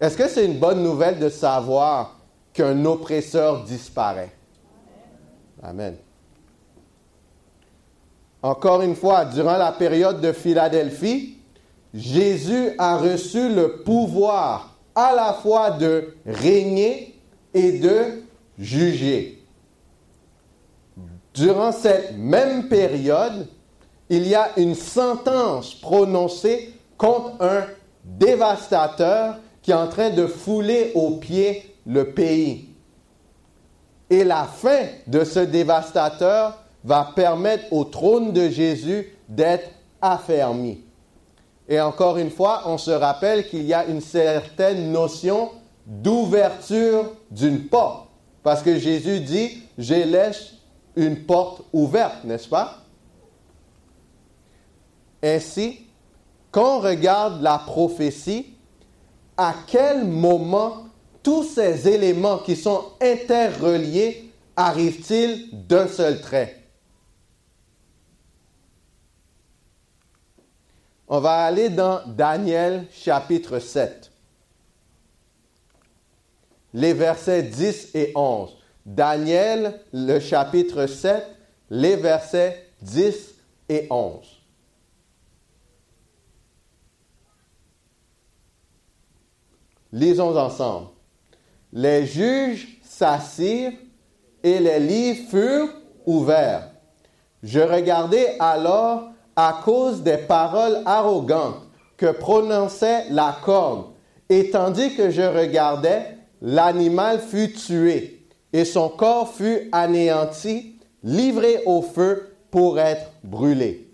Est-ce 0.00 0.16
que 0.16 0.28
c'est 0.28 0.44
une 0.44 0.60
bonne 0.60 0.84
nouvelle 0.84 1.18
de 1.18 1.28
savoir 1.28 2.17
qu'un 2.52 2.84
oppresseur 2.84 3.64
disparaît? 3.64 4.32
Amen. 5.62 5.96
Encore 8.42 8.82
une 8.82 8.94
fois, 8.94 9.24
durant 9.24 9.56
la 9.56 9.72
période 9.72 10.20
de 10.20 10.32
Philadelphie, 10.32 11.38
Jésus 11.92 12.70
a 12.78 12.96
reçu 12.98 13.48
le 13.48 13.82
pouvoir 13.82 14.76
à 14.94 15.14
la 15.14 15.32
fois 15.32 15.72
de 15.72 16.14
régner 16.26 17.18
et 17.54 17.78
de 17.78 18.22
juger. 18.58 19.42
Durant 21.34 21.72
cette 21.72 22.16
même 22.16 22.68
période, 22.68 23.48
il 24.08 24.26
y 24.26 24.34
a 24.34 24.50
une 24.56 24.74
sentence 24.74 25.74
prononcée 25.74 26.72
contre 26.96 27.40
un 27.40 27.64
dévastateur 28.04 29.36
qui 29.62 29.70
est 29.70 29.74
en 29.74 29.88
train 29.88 30.10
de 30.10 30.26
fouler 30.26 30.92
aux 30.94 31.12
pieds 31.12 31.76
le 31.88 32.12
pays. 32.12 32.68
Et 34.10 34.22
la 34.22 34.44
fin 34.44 34.86
de 35.06 35.24
ce 35.24 35.40
dévastateur 35.40 36.62
va 36.84 37.12
permettre 37.16 37.72
au 37.72 37.84
trône 37.84 38.32
de 38.32 38.48
Jésus 38.48 39.16
d'être 39.28 39.68
affermi. 40.00 40.84
Et 41.68 41.80
encore 41.80 42.16
une 42.18 42.30
fois, 42.30 42.62
on 42.66 42.78
se 42.78 42.90
rappelle 42.90 43.48
qu'il 43.48 43.64
y 43.64 43.74
a 43.74 43.86
une 43.86 44.00
certaine 44.00 44.92
notion 44.92 45.50
d'ouverture 45.84 47.12
d'une 47.30 47.66
porte. 47.68 48.08
Parce 48.42 48.62
que 48.62 48.78
Jésus 48.78 49.20
dit, 49.20 49.62
je 49.76 49.94
laisse 49.94 50.54
une 50.96 51.24
porte 51.24 51.62
ouverte, 51.72 52.24
n'est-ce 52.24 52.48
pas? 52.48 52.78
Ainsi, 55.22 55.80
quand 56.50 56.78
on 56.78 56.80
regarde 56.80 57.42
la 57.42 57.58
prophétie, 57.58 58.54
à 59.36 59.54
quel 59.66 60.04
moment 60.04 60.87
tous 61.28 61.44
ces 61.44 61.86
éléments 61.86 62.38
qui 62.38 62.56
sont 62.56 62.92
interreliés 63.02 64.32
arrivent-ils 64.56 65.50
d'un 65.66 65.86
seul 65.86 66.22
trait? 66.22 66.64
On 71.06 71.20
va 71.20 71.44
aller 71.44 71.68
dans 71.68 72.00
Daniel 72.06 72.86
chapitre 72.90 73.58
7, 73.58 74.10
les 76.72 76.94
versets 76.94 77.42
10 77.42 77.90
et 77.94 78.12
11. 78.14 78.56
Daniel, 78.86 79.82
le 79.92 80.20
chapitre 80.20 80.86
7, 80.86 81.26
les 81.68 81.96
versets 81.96 82.70
10 82.80 83.34
et 83.68 83.86
11. 83.90 84.26
Lisons 89.92 90.34
ensemble. 90.34 90.88
Les 91.72 92.06
juges 92.06 92.80
s'assirent 92.82 93.72
et 94.42 94.58
les 94.58 94.80
livres 94.80 95.28
furent 95.28 95.74
ouverts. 96.06 96.70
Je 97.42 97.60
regardais 97.60 98.36
alors 98.40 99.10
à 99.36 99.60
cause 99.64 100.02
des 100.02 100.18
paroles 100.18 100.82
arrogantes 100.86 101.62
que 101.96 102.10
prononçait 102.10 103.06
la 103.10 103.36
corne, 103.44 103.84
et 104.28 104.50
tandis 104.50 104.94
que 104.94 105.10
je 105.10 105.22
regardais, 105.22 106.18
l'animal 106.40 107.20
fut 107.20 107.52
tué, 107.52 108.26
et 108.52 108.64
son 108.64 108.88
corps 108.88 109.32
fut 109.32 109.68
anéanti, 109.72 110.76
livré 111.02 111.62
au 111.66 111.82
feu 111.82 112.36
pour 112.50 112.78
être 112.78 113.10
brûlé. 113.22 113.90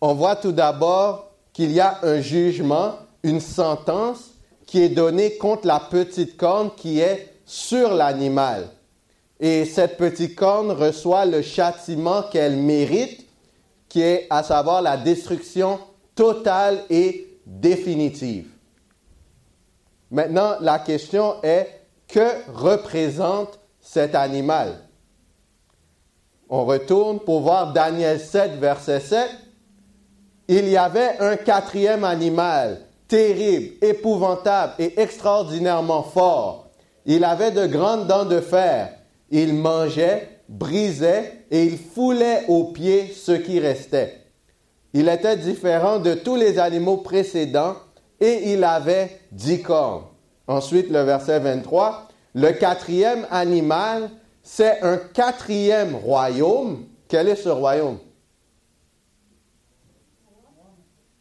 On 0.00 0.14
voit 0.14 0.36
tout 0.36 0.52
d'abord 0.52 1.30
qu'il 1.52 1.72
y 1.72 1.80
a 1.80 1.98
un 2.02 2.20
jugement, 2.20 2.94
une 3.22 3.40
sentence 3.40 4.34
qui 4.68 4.82
est 4.82 4.90
donnée 4.90 5.38
contre 5.38 5.66
la 5.66 5.80
petite 5.80 6.36
corne 6.36 6.70
qui 6.76 7.00
est 7.00 7.32
sur 7.46 7.94
l'animal. 7.94 8.68
Et 9.40 9.64
cette 9.64 9.96
petite 9.96 10.36
corne 10.36 10.70
reçoit 10.72 11.24
le 11.24 11.40
châtiment 11.40 12.24
qu'elle 12.24 12.58
mérite, 12.58 13.26
qui 13.88 14.02
est 14.02 14.26
à 14.28 14.42
savoir 14.42 14.82
la 14.82 14.98
destruction 14.98 15.80
totale 16.14 16.84
et 16.90 17.38
définitive. 17.46 18.48
Maintenant, 20.10 20.56
la 20.60 20.78
question 20.80 21.42
est, 21.42 21.80
que 22.06 22.28
représente 22.52 23.58
cet 23.80 24.14
animal? 24.14 24.80
On 26.50 26.66
retourne 26.66 27.20
pour 27.20 27.40
voir 27.40 27.72
Daniel 27.72 28.20
7, 28.20 28.58
verset 28.58 29.00
7. 29.00 29.30
Il 30.46 30.68
y 30.68 30.76
avait 30.76 31.18
un 31.20 31.36
quatrième 31.36 32.04
animal 32.04 32.87
terrible, 33.08 33.74
épouvantable 33.82 34.74
et 34.78 35.00
extraordinairement 35.00 36.02
fort. 36.02 36.68
Il 37.06 37.24
avait 37.24 37.50
de 37.50 37.66
grandes 37.66 38.06
dents 38.06 38.26
de 38.26 38.40
fer. 38.40 38.94
Il 39.30 39.54
mangeait, 39.54 40.40
brisait 40.48 41.44
et 41.50 41.64
il 41.64 41.78
foulait 41.78 42.44
aux 42.48 42.64
pieds 42.64 43.08
ce 43.08 43.32
qui 43.32 43.58
restait. 43.58 44.14
Il 44.92 45.08
était 45.08 45.36
différent 45.36 45.98
de 45.98 46.14
tous 46.14 46.36
les 46.36 46.58
animaux 46.58 46.98
précédents 46.98 47.76
et 48.20 48.52
il 48.52 48.64
avait 48.64 49.20
dix 49.32 49.62
cornes. 49.62 50.04
Ensuite, 50.46 50.90
le 50.90 51.00
verset 51.00 51.40
23, 51.40 52.08
le 52.34 52.52
quatrième 52.52 53.26
animal, 53.30 54.10
c'est 54.42 54.80
un 54.82 54.96
quatrième 54.96 55.94
royaume. 55.94 56.84
Quel 57.06 57.28
est 57.28 57.36
ce 57.36 57.48
royaume? 57.48 57.98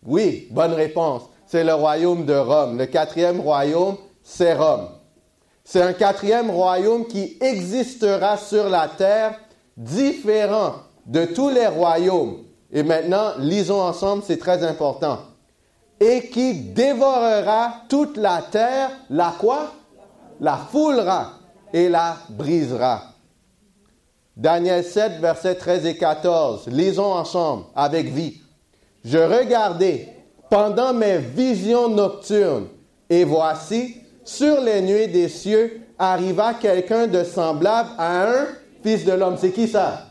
Oui, 0.06 0.48
bonne 0.52 0.74
réponse 0.74 1.24
c'est 1.48 1.64
le 1.64 1.74
royaume 1.74 2.26
de 2.26 2.36
Rome. 2.36 2.78
Le 2.78 2.86
quatrième 2.86 3.40
royaume, 3.40 3.98
c'est 4.22 4.54
Rome. 4.54 4.90
C'est 5.64 5.82
un 5.82 5.94
quatrième 5.94 6.52
royaume 6.52 7.08
qui 7.08 7.38
existera 7.42 8.38
sur 8.38 8.70
la 8.70 8.88
terre, 8.88 9.40
différent 9.76 10.76
de 11.06 11.26
tous 11.26 11.50
les 11.50 11.68
royaumes. 11.68 12.44
Et 12.72 12.84
maintenant, 12.84 13.32
lisons 13.40 13.82
ensemble, 13.82 14.24
c'est 14.26 14.38
très 14.38 14.64
important. 14.64 15.20
Et 16.00 16.30
qui 16.30 16.54
dévorera 16.54 17.74
toute 17.90 18.18
la 18.18 18.44
terre, 18.52 18.92
la 19.10 19.34
quoi? 19.40 19.72
La 20.40 20.58
foulera 20.58 21.32
et 21.74 21.90
la 21.90 22.18
brisera. 22.30 23.02
Daniel 24.36 24.84
7, 24.84 25.14
versets 25.20 25.56
13 25.56 25.86
et 25.86 25.98
14. 25.98 26.68
Lisons 26.68 27.14
ensemble 27.14 27.64
avec 27.76 28.08
vie. 28.08 28.40
Je 29.04 29.18
regardais 29.18 30.17
pendant 30.50 30.94
mes 30.94 31.18
visions 31.18 31.90
nocturnes, 31.90 32.68
et 33.10 33.24
voici, 33.24 33.98
sur 34.24 34.62
les 34.62 34.82
nuées 34.82 35.08
des 35.08 35.30
cieux, 35.30 35.82
arriva 35.98 36.54
quelqu'un 36.54 37.08
de 37.08 37.24
semblable 37.24 37.90
à 37.98 38.30
un 38.30 38.48
fils 38.84 39.06
de 39.06 39.14
l'homme. 39.14 39.38
C'est 39.38 39.52
qui 39.52 39.68
ça? 39.68 40.08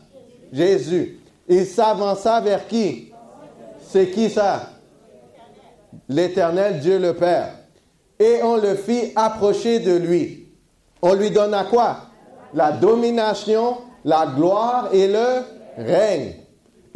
Jésus. 0.51 1.19
Il 1.47 1.65
s'avança 1.65 2.41
vers 2.41 2.67
qui? 2.67 3.11
C'est 3.87 4.09
qui 4.09 4.29
ça? 4.29 4.69
L'Éternel 6.09 6.79
Dieu 6.79 6.99
le 6.99 7.13
Père. 7.13 7.53
Et 8.19 8.41
on 8.43 8.57
le 8.57 8.75
fit 8.75 9.13
approcher 9.15 9.79
de 9.79 9.95
lui. 9.95 10.47
On 11.01 11.13
lui 11.13 11.31
donna 11.31 11.65
quoi? 11.65 11.97
La 12.53 12.71
domination, 12.71 13.77
la 14.03 14.25
gloire 14.35 14.89
et 14.91 15.07
le 15.07 15.43
règne. 15.77 16.33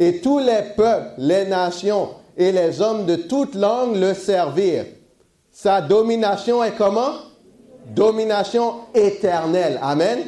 Et 0.00 0.20
tous 0.20 0.40
les 0.40 0.62
peuples, 0.76 1.12
les 1.18 1.46
nations 1.46 2.08
et 2.42 2.52
les 2.52 2.80
hommes 2.80 3.06
de 3.06 3.16
toute 3.16 3.54
langue 3.54 3.96
le 3.96 4.14
servirent. 4.14 4.86
Sa 5.50 5.80
domination 5.80 6.64
est 6.64 6.76
comment? 6.76 7.12
Domination 7.86 8.74
éternelle. 8.94 9.78
Amen. 9.82 10.20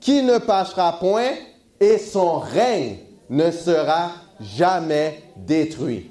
Qui 0.00 0.22
ne 0.22 0.38
passera 0.38 0.98
point 0.98 1.32
et 1.80 1.98
son 1.98 2.38
règne 2.38 2.98
ne 3.28 3.50
sera 3.50 4.10
jamais 4.40 5.22
détruit. 5.36 6.10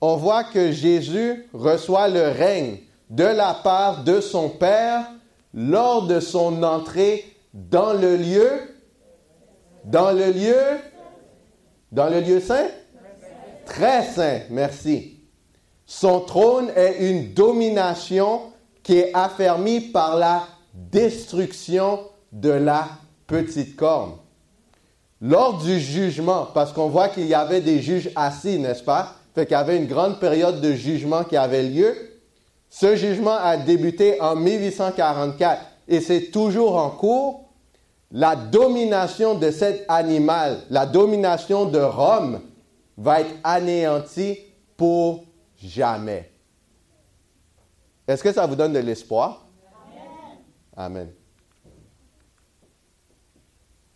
On 0.00 0.16
voit 0.16 0.44
que 0.44 0.72
Jésus 0.72 1.48
reçoit 1.52 2.08
le 2.08 2.28
règne 2.28 2.78
de 3.10 3.24
la 3.24 3.54
part 3.54 4.04
de 4.04 4.20
son 4.20 4.50
Père 4.50 5.06
lors 5.54 6.06
de 6.06 6.20
son 6.20 6.62
entrée 6.62 7.24
dans 7.54 7.94
le 7.94 8.16
lieu, 8.16 8.50
dans 9.84 10.12
le 10.12 10.30
lieu, 10.30 10.60
dans 11.92 12.10
le 12.10 12.20
lieu 12.20 12.40
saint, 12.40 12.66
très 13.66 14.04
saint, 14.04 14.40
merci. 14.50 15.18
Son 15.84 16.20
trône 16.20 16.70
est 16.74 17.10
une 17.10 17.34
domination 17.34 18.40
qui 18.82 18.98
est 18.98 19.10
affermie 19.14 19.80
par 19.80 20.16
la 20.16 20.44
destruction 20.72 22.00
de 22.32 22.50
la 22.50 22.88
petite 23.26 23.76
corne. 23.76 24.12
Lors 25.20 25.58
du 25.58 25.80
jugement, 25.80 26.46
parce 26.54 26.72
qu'on 26.72 26.88
voit 26.88 27.08
qu'il 27.08 27.26
y 27.26 27.34
avait 27.34 27.60
des 27.60 27.80
juges 27.80 28.10
assis, 28.16 28.58
n'est-ce 28.58 28.82
pas? 28.82 29.14
Fait 29.34 29.46
qu'il 29.46 29.52
y 29.52 29.60
avait 29.60 29.76
une 29.76 29.86
grande 29.86 30.20
période 30.20 30.60
de 30.60 30.72
jugement 30.72 31.24
qui 31.24 31.36
avait 31.36 31.62
lieu. 31.62 31.94
Ce 32.68 32.96
jugement 32.96 33.36
a 33.36 33.56
débuté 33.56 34.20
en 34.20 34.36
1844 34.36 35.62
et 35.88 36.00
c'est 36.00 36.30
toujours 36.30 36.76
en 36.76 36.90
cours. 36.90 37.44
La 38.12 38.36
domination 38.36 39.34
de 39.34 39.50
cet 39.50 39.84
animal, 39.88 40.58
la 40.70 40.86
domination 40.86 41.64
de 41.64 41.80
Rome, 41.80 42.40
va 42.96 43.20
être 43.20 43.34
anéantie 43.44 44.38
pour 44.76 45.24
jamais. 45.56 46.30
Est-ce 48.06 48.22
que 48.22 48.32
ça 48.32 48.46
vous 48.46 48.56
donne 48.56 48.72
de 48.72 48.78
l'espoir? 48.78 49.46
Amen. 50.76 51.10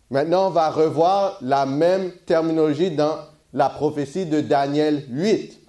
Maintenant, 0.09 0.47
on 0.47 0.49
va 0.49 0.69
revoir 0.69 1.37
la 1.41 1.65
même 1.65 2.11
terminologie 2.25 2.91
dans 2.91 3.17
la 3.53 3.69
prophétie 3.69 4.25
de 4.25 4.41
Daniel 4.41 5.05
8. 5.09 5.59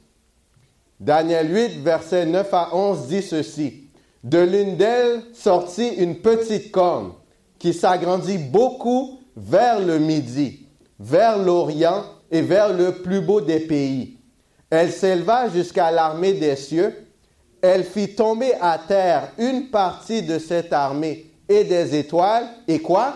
Daniel 0.98 1.54
8, 1.54 1.82
versets 1.82 2.26
9 2.26 2.52
à 2.52 2.74
11 2.74 3.06
dit 3.06 3.22
ceci. 3.22 3.90
De 4.24 4.38
l'une 4.38 4.76
d'elles 4.76 5.22
sortit 5.32 5.88
une 5.88 6.16
petite 6.20 6.72
corne 6.72 7.12
qui 7.58 7.72
s'agrandit 7.72 8.38
beaucoup 8.38 9.20
vers 9.36 9.80
le 9.80 9.98
midi, 9.98 10.66
vers 10.98 11.38
l'Orient 11.38 12.04
et 12.32 12.42
vers 12.42 12.72
le 12.72 12.94
plus 12.94 13.20
beau 13.20 13.40
des 13.40 13.60
pays. 13.60 14.18
Elle 14.70 14.90
s'éleva 14.90 15.48
jusqu'à 15.48 15.92
l'armée 15.92 16.32
des 16.32 16.56
cieux. 16.56 16.92
Elle 17.60 17.84
fit 17.84 18.16
tomber 18.16 18.54
à 18.60 18.78
terre 18.78 19.30
une 19.38 19.68
partie 19.70 20.22
de 20.22 20.40
cette 20.40 20.72
armée 20.72 21.30
et 21.48 21.62
des 21.62 21.94
étoiles. 21.94 22.48
Et 22.66 22.80
quoi? 22.80 23.14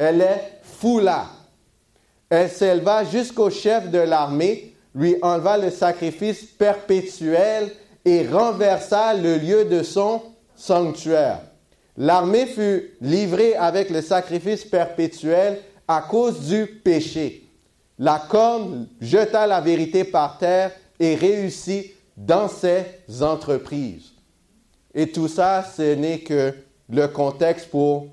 elle 0.00 0.22
est 0.22 0.60
foula. 0.62 1.26
Elle 2.30 2.48
s'éleva 2.48 3.04
jusqu'au 3.04 3.50
chef 3.50 3.90
de 3.90 3.98
l'armée, 3.98 4.74
lui 4.94 5.16
enleva 5.20 5.58
le 5.58 5.70
sacrifice 5.70 6.42
perpétuel 6.42 7.70
et 8.06 8.26
renversa 8.26 9.12
le 9.12 9.36
lieu 9.36 9.66
de 9.66 9.82
son 9.82 10.22
sanctuaire. 10.56 11.40
L'armée 11.98 12.46
fut 12.46 12.92
livrée 13.02 13.54
avec 13.56 13.90
le 13.90 14.00
sacrifice 14.00 14.64
perpétuel 14.64 15.58
à 15.86 16.00
cause 16.00 16.48
du 16.48 16.64
péché. 16.66 17.49
La 18.00 18.18
corne 18.18 18.88
jeta 18.98 19.46
la 19.46 19.60
vérité 19.60 20.04
par 20.04 20.38
terre 20.38 20.72
et 20.98 21.14
réussit 21.14 21.92
dans 22.16 22.48
ses 22.48 22.82
entreprises. 23.20 24.12
Et 24.94 25.12
tout 25.12 25.28
ça, 25.28 25.62
ce 25.76 25.94
n'est 25.94 26.20
que 26.20 26.54
le 26.88 27.06
contexte 27.08 27.68
pour 27.68 28.06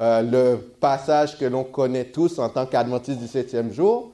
euh, 0.00 0.22
le 0.22 0.56
passage 0.80 1.38
que 1.38 1.44
l'on 1.44 1.62
connaît 1.62 2.06
tous 2.06 2.40
en 2.40 2.48
tant 2.48 2.66
qu'adventiste 2.66 3.20
du 3.20 3.28
septième 3.28 3.72
jour. 3.72 4.10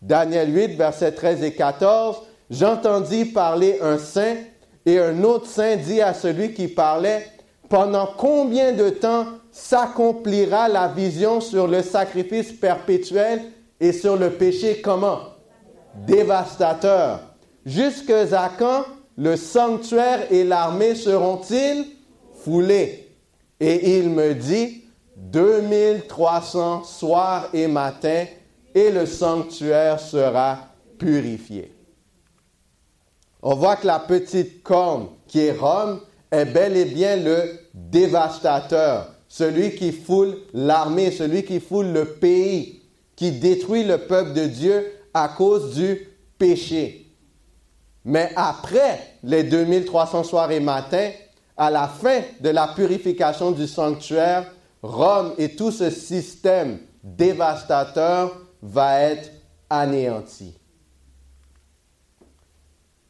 Daniel 0.00 0.54
8, 0.54 0.76
versets 0.76 1.12
13 1.12 1.42
et 1.42 1.52
14. 1.52 2.22
J'entendis 2.50 3.26
parler 3.26 3.78
un 3.82 3.98
saint 3.98 4.36
et 4.86 4.98
un 4.98 5.24
autre 5.24 5.46
saint 5.46 5.76
dit 5.76 6.00
à 6.00 6.14
celui 6.14 6.54
qui 6.54 6.68
parlait, 6.68 7.26
pendant 7.68 8.08
combien 8.16 8.72
de 8.72 8.88
temps 8.88 9.26
s'accomplira 9.52 10.70
la 10.70 10.88
vision 10.88 11.42
sur 11.42 11.68
le 11.68 11.82
sacrifice 11.82 12.50
perpétuel 12.50 13.42
et 13.80 13.92
sur 13.92 14.16
le 14.16 14.30
péché 14.30 14.80
comment 14.80 15.20
Dévastateur. 16.06 17.20
Jusque 17.64 18.10
à 18.10 18.50
quand 18.58 18.84
le 19.16 19.36
sanctuaire 19.36 20.30
et 20.30 20.44
l'armée 20.44 20.94
seront-ils 20.94 21.84
foulés? 22.44 23.08
Et 23.60 23.98
il 23.98 24.10
me 24.10 24.34
dit, 24.34 24.84
2300 25.16 26.84
soirs 26.84 27.48
et 27.52 27.66
matins, 27.66 28.26
et 28.74 28.90
le 28.90 29.06
sanctuaire 29.06 29.98
sera 29.98 30.58
purifié. 30.98 31.74
On 33.42 33.54
voit 33.54 33.76
que 33.76 33.86
la 33.86 33.98
petite 33.98 34.62
corne 34.62 35.08
qui 35.26 35.40
est 35.40 35.52
Rome 35.52 36.00
est 36.30 36.44
bel 36.44 36.76
et 36.76 36.84
bien 36.84 37.16
le 37.16 37.58
dévastateur, 37.74 39.14
celui 39.28 39.74
qui 39.74 39.92
foule 39.92 40.36
l'armée, 40.52 41.10
celui 41.10 41.44
qui 41.44 41.60
foule 41.60 41.86
le 41.92 42.04
pays, 42.04 42.77
qui 43.18 43.32
détruit 43.32 43.82
le 43.82 43.98
peuple 43.98 44.32
de 44.32 44.46
Dieu 44.46 44.92
à 45.12 45.26
cause 45.26 45.74
du 45.74 46.06
péché. 46.38 47.10
Mais 48.04 48.30
après 48.36 49.16
les 49.24 49.42
2300 49.42 50.22
soirs 50.22 50.52
et 50.52 50.60
matins, 50.60 51.10
à 51.56 51.68
la 51.68 51.88
fin 51.88 52.20
de 52.40 52.48
la 52.50 52.68
purification 52.68 53.50
du 53.50 53.66
sanctuaire, 53.66 54.48
Rome 54.82 55.32
et 55.36 55.56
tout 55.56 55.72
ce 55.72 55.90
système 55.90 56.78
dévastateur 57.02 58.40
va 58.62 59.00
être 59.00 59.32
anéanti. 59.68 60.54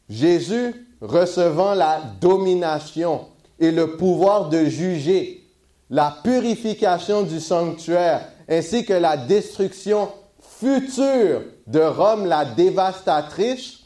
Jésus 0.09 0.87
recevant 1.01 1.75
la 1.75 2.01
domination 2.19 3.27
et 3.59 3.69
le 3.69 3.95
pouvoir 3.95 4.49
de 4.49 4.65
juger, 4.65 5.47
la 5.91 6.17
purification 6.23 7.21
du 7.21 7.39
sanctuaire, 7.39 8.27
ainsi 8.49 8.83
que 8.83 8.93
la 8.93 9.15
destruction 9.15 10.09
future 10.41 11.43
de 11.67 11.79
Rome, 11.79 12.25
la 12.25 12.45
dévastatrice, 12.45 13.81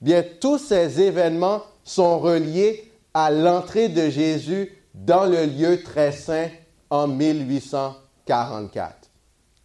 bien 0.00 0.22
tous 0.40 0.58
ces 0.58 1.00
événements 1.00 1.62
sont 1.82 2.18
reliés 2.18 2.92
à 3.14 3.30
l'entrée 3.30 3.88
de 3.88 4.10
Jésus 4.10 4.70
dans 4.92 5.24
le 5.24 5.46
lieu 5.46 5.82
très 5.82 6.12
saint 6.12 6.50
en 6.90 7.08
1844. 7.08 9.10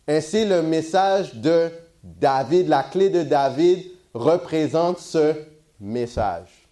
Ainsi, 0.08 0.45
le 0.45 0.62
message 0.63 1.36
de 1.36 1.69
David, 2.04 2.69
la 2.69 2.84
clé 2.84 3.10
de 3.10 3.23
David, 3.23 3.86
représente 4.13 4.99
ce 4.99 5.36
message. 5.80 6.67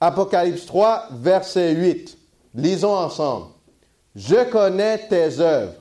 Apocalypse 0.00 0.64
3, 0.66 1.08
verset 1.12 1.74
8. 1.74 2.16
Lisons 2.54 2.96
ensemble. 2.96 3.57
Je 4.18 4.50
connais 4.50 4.98
tes 5.06 5.38
œuvres. 5.38 5.74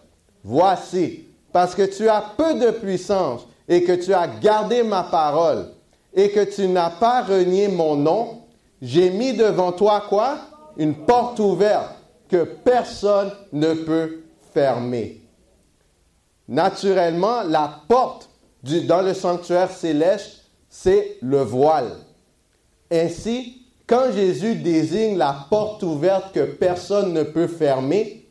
Voici, 0.43 1.25
parce 1.51 1.73
que 1.73 1.81
tu 1.81 2.07
as 2.07 2.23
peu 2.37 2.53
de 2.53 2.69
puissance 2.69 3.47
et 3.67 3.83
que 3.83 3.93
tu 3.93 4.13
as 4.13 4.27
gardé 4.27 4.83
ma 4.83 5.03
parole 5.03 5.69
et 6.13 6.29
que 6.29 6.43
tu 6.43 6.67
n'as 6.67 6.91
pas 6.91 7.23
renié 7.23 7.67
mon 7.67 7.95
nom, 7.95 8.43
j'ai 8.79 9.09
mis 9.09 9.33
devant 9.33 9.71
toi 9.71 10.03
quoi? 10.07 10.37
Une 10.77 10.93
porte 10.93 11.39
ouverte 11.39 11.95
que 12.29 12.43
personne 12.43 13.31
ne 13.51 13.73
peut 13.73 14.19
fermer. 14.53 15.19
Naturellement, 16.47 17.41
la 17.41 17.81
porte 17.87 18.29
dans 18.61 19.01
le 19.01 19.15
sanctuaire 19.15 19.71
céleste, 19.71 20.43
c'est 20.69 21.17
le 21.23 21.41
voile. 21.41 21.91
Ainsi, 22.91 23.63
quand 23.87 24.11
Jésus 24.13 24.55
désigne 24.55 25.17
la 25.17 25.47
porte 25.49 25.81
ouverte 25.81 26.33
que 26.33 26.45
personne 26.45 27.13
ne 27.13 27.23
peut 27.23 27.47
fermer, 27.47 28.26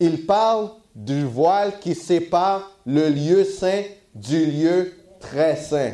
il 0.00 0.26
parle 0.26 0.70
du 0.94 1.24
voile 1.24 1.78
qui 1.80 1.94
sépare 1.94 2.70
le 2.84 3.08
lieu 3.08 3.44
saint 3.44 3.82
du 4.14 4.46
lieu 4.46 4.92
très 5.20 5.56
saint, 5.56 5.92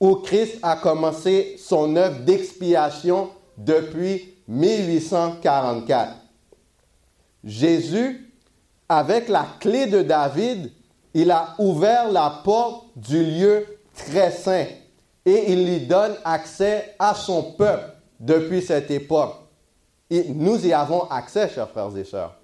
où 0.00 0.16
Christ 0.16 0.58
a 0.62 0.76
commencé 0.76 1.56
son 1.58 1.96
œuvre 1.96 2.20
d'expiation 2.20 3.30
depuis 3.58 4.34
1844. 4.48 6.14
Jésus, 7.44 8.32
avec 8.88 9.28
la 9.28 9.46
clé 9.60 9.86
de 9.86 10.02
David, 10.02 10.70
il 11.14 11.30
a 11.30 11.54
ouvert 11.58 12.10
la 12.10 12.40
porte 12.44 12.86
du 12.96 13.22
lieu 13.22 13.66
très 13.94 14.30
saint 14.30 14.66
et 15.24 15.52
il 15.52 15.66
lui 15.66 15.86
donne 15.86 16.14
accès 16.24 16.94
à 16.98 17.14
son 17.14 17.52
peuple 17.52 17.92
depuis 18.18 18.62
cette 18.62 18.90
époque. 18.90 19.34
Et 20.10 20.28
nous 20.28 20.66
y 20.66 20.72
avons 20.72 21.02
accès, 21.10 21.48
chers 21.48 21.68
frères 21.68 21.96
et 21.96 22.04
sœurs. 22.04 22.41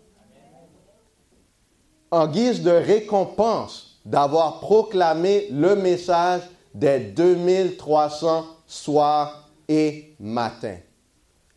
En 2.10 2.26
guise 2.26 2.62
de 2.62 2.70
récompense 2.70 4.00
d'avoir 4.04 4.60
proclamé 4.60 5.48
le 5.50 5.76
message 5.76 6.42
des 6.74 6.98
2300 6.98 8.46
soirs 8.66 9.50
et 9.68 10.14
matins. 10.18 10.78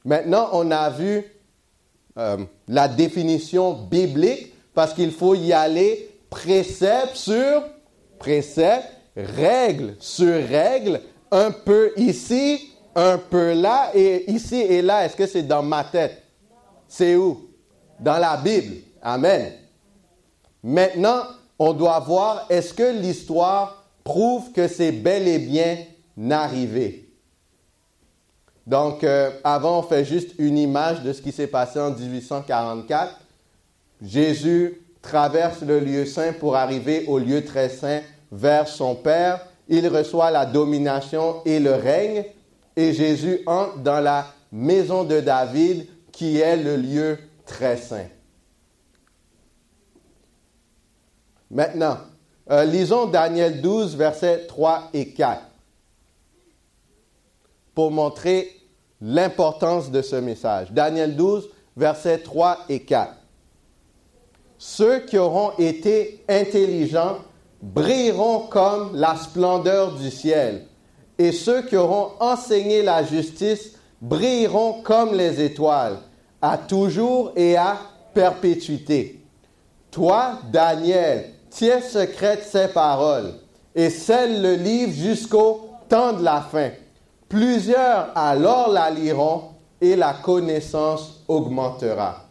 Maintenant, 0.04 0.50
on 0.54 0.70
a 0.72 0.90
vu 0.90 1.24
euh, 2.18 2.38
la 2.68 2.88
définition 2.88 3.74
biblique 3.74 4.54
parce 4.74 4.94
qu'il 4.94 5.12
faut 5.12 5.36
y 5.36 5.54
aller 5.54 6.10
précepte 6.30 7.16
sur 7.16 7.64
précepte, 8.20 8.88
règle 9.16 9.96
sur 10.00 10.34
règle, 10.48 11.02
un 11.32 11.52
peu 11.52 11.92
ici, 11.98 12.74
un 12.96 13.18
peu 13.18 13.54
là, 13.54 13.92
et 13.94 14.30
ici 14.32 14.58
et 14.58 14.82
là. 14.82 15.06
Est-ce 15.06 15.16
que 15.16 15.28
c'est 15.28 15.44
dans 15.44 15.64
ma 15.64 15.84
tête? 15.84 16.22
C'est 16.88 17.16
où? 17.16 17.50
Dans 18.00 18.18
la 18.18 18.38
Bible. 18.38 18.78
Amen. 19.02 19.54
Maintenant, 20.64 21.24
on 21.58 21.74
doit 21.74 22.00
voir, 22.00 22.46
est-ce 22.50 22.74
que 22.74 23.00
l'histoire 23.00 23.86
prouve 24.04 24.52
que 24.52 24.68
c'est 24.68 24.92
bel 24.92 25.28
et 25.28 25.40
bien 25.40 25.78
arrivé? 26.30 27.10
Donc, 28.68 29.04
euh, 29.04 29.32
avant, 29.44 29.80
on 29.80 29.84
fait 29.84 30.06
juste 30.06 30.36
une 30.38 30.58
image 30.58 31.02
de 31.02 31.14
ce 31.14 31.22
qui 31.22 31.32
s'est 31.32 31.48
passé 31.48 31.80
en 31.80 31.92
1844. 31.92 33.20
Jésus 34.02 34.82
traverse 35.02 35.62
le 35.62 35.80
lieu 35.80 36.06
saint 36.06 36.34
pour 36.34 36.56
arriver 36.56 37.06
au 37.08 37.18
lieu 37.18 37.44
très 37.44 37.70
saint 37.70 38.02
vers 38.32 38.68
son 38.68 38.96
Père. 38.96 39.46
Il 39.68 39.88
reçoit 39.88 40.32
la 40.32 40.46
domination 40.46 41.42
et 41.46 41.60
le 41.60 41.74
règne 41.74 42.26
et 42.76 42.94
Jésus 42.94 43.42
entre 43.46 43.78
dans 43.80 44.00
la 44.00 44.28
maison 44.52 45.04
de 45.04 45.20
David 45.20 45.88
qui 46.12 46.40
est 46.40 46.58
le 46.58 46.76
lieu 46.76 47.18
très 47.46 47.78
saint. 47.78 48.08
Maintenant, 51.52 51.98
euh, 52.50 52.64
lisons 52.64 53.08
Daniel 53.08 53.62
12, 53.62 53.98
versets 53.98 54.48
3 54.48 54.90
et 54.94 55.10
4 55.10 55.42
pour 57.76 57.92
montrer 57.92 58.50
l'importance 59.02 59.92
de 59.92 60.02
ce 60.02 60.16
message. 60.16 60.72
Daniel 60.72 61.16
12, 61.16 61.50
versets 61.76 62.20
3 62.20 62.58
et 62.70 62.84
4. 62.84 63.14
Ceux 64.58 65.00
qui 65.00 65.18
auront 65.18 65.52
été 65.58 66.24
intelligents 66.30 67.18
brilleront 67.62 68.48
comme 68.48 68.96
la 68.96 69.16
splendeur 69.16 69.96
du 69.96 70.10
ciel, 70.10 70.68
et 71.18 71.32
ceux 71.32 71.64
qui 71.64 71.76
auront 71.76 72.12
enseigné 72.20 72.82
la 72.82 73.04
justice 73.04 73.74
brilleront 74.02 74.82
comme 74.84 75.16
les 75.16 75.42
étoiles, 75.42 75.98
à 76.42 76.58
toujours 76.58 77.34
et 77.36 77.58
à 77.58 77.78
perpétuité. 78.14 79.20
Toi, 79.92 80.40
Daniel, 80.52 81.34
tiens 81.52 81.82
secrète 81.82 82.44
ces 82.50 82.70
paroles, 82.70 83.34
et 83.76 83.92
scelle 83.92 84.42
le 84.42 84.56
livre 84.56 84.94
jusqu'au 84.94 85.70
temps 85.88 86.14
de 86.14 86.24
la 86.24 86.42
fin. 86.42 86.72
Plusieurs 87.30 88.12
alors 88.16 88.70
la 88.70 88.90
liront, 88.90 89.44
et 89.80 89.96
la 89.96 90.14
connaissance 90.14 91.24
augmentera. 91.28 92.26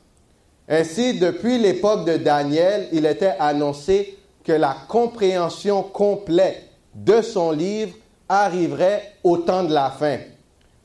Ainsi, 0.69 1.19
depuis 1.19 1.59
l'époque 1.59 2.07
de 2.07 2.17
Daniel, 2.17 2.89
il 2.93 3.05
était 3.05 3.35
annoncé 3.41 4.17
que 4.45 4.53
la 4.53 4.77
compréhension 4.89 5.83
complète 5.83 6.63
de 6.95 7.21
son 7.23 7.51
livre 7.51 7.95
arriverait 8.29 9.15
au 9.25 9.37
temps 9.39 9.65
de 9.65 9.75
la 9.75 9.91
fin. 9.91 10.19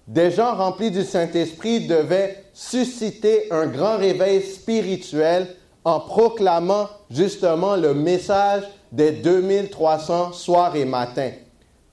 Des 0.08 0.32
gens 0.32 0.56
remplis 0.56 0.92
du 0.92 1.04
Saint-Esprit 1.04 1.88
devaient 1.88 2.46
susciter 2.54 3.48
un 3.52 3.68
grand 3.68 3.98
réveil 3.98 4.42
spirituel 4.42 5.48
en 5.86 6.00
proclamant 6.00 6.90
justement 7.12 7.76
le 7.76 7.94
message 7.94 8.64
des 8.92 9.12
2300 9.12 10.34
soirs 10.34 10.76
et 10.76 10.84
matins. 10.84 11.32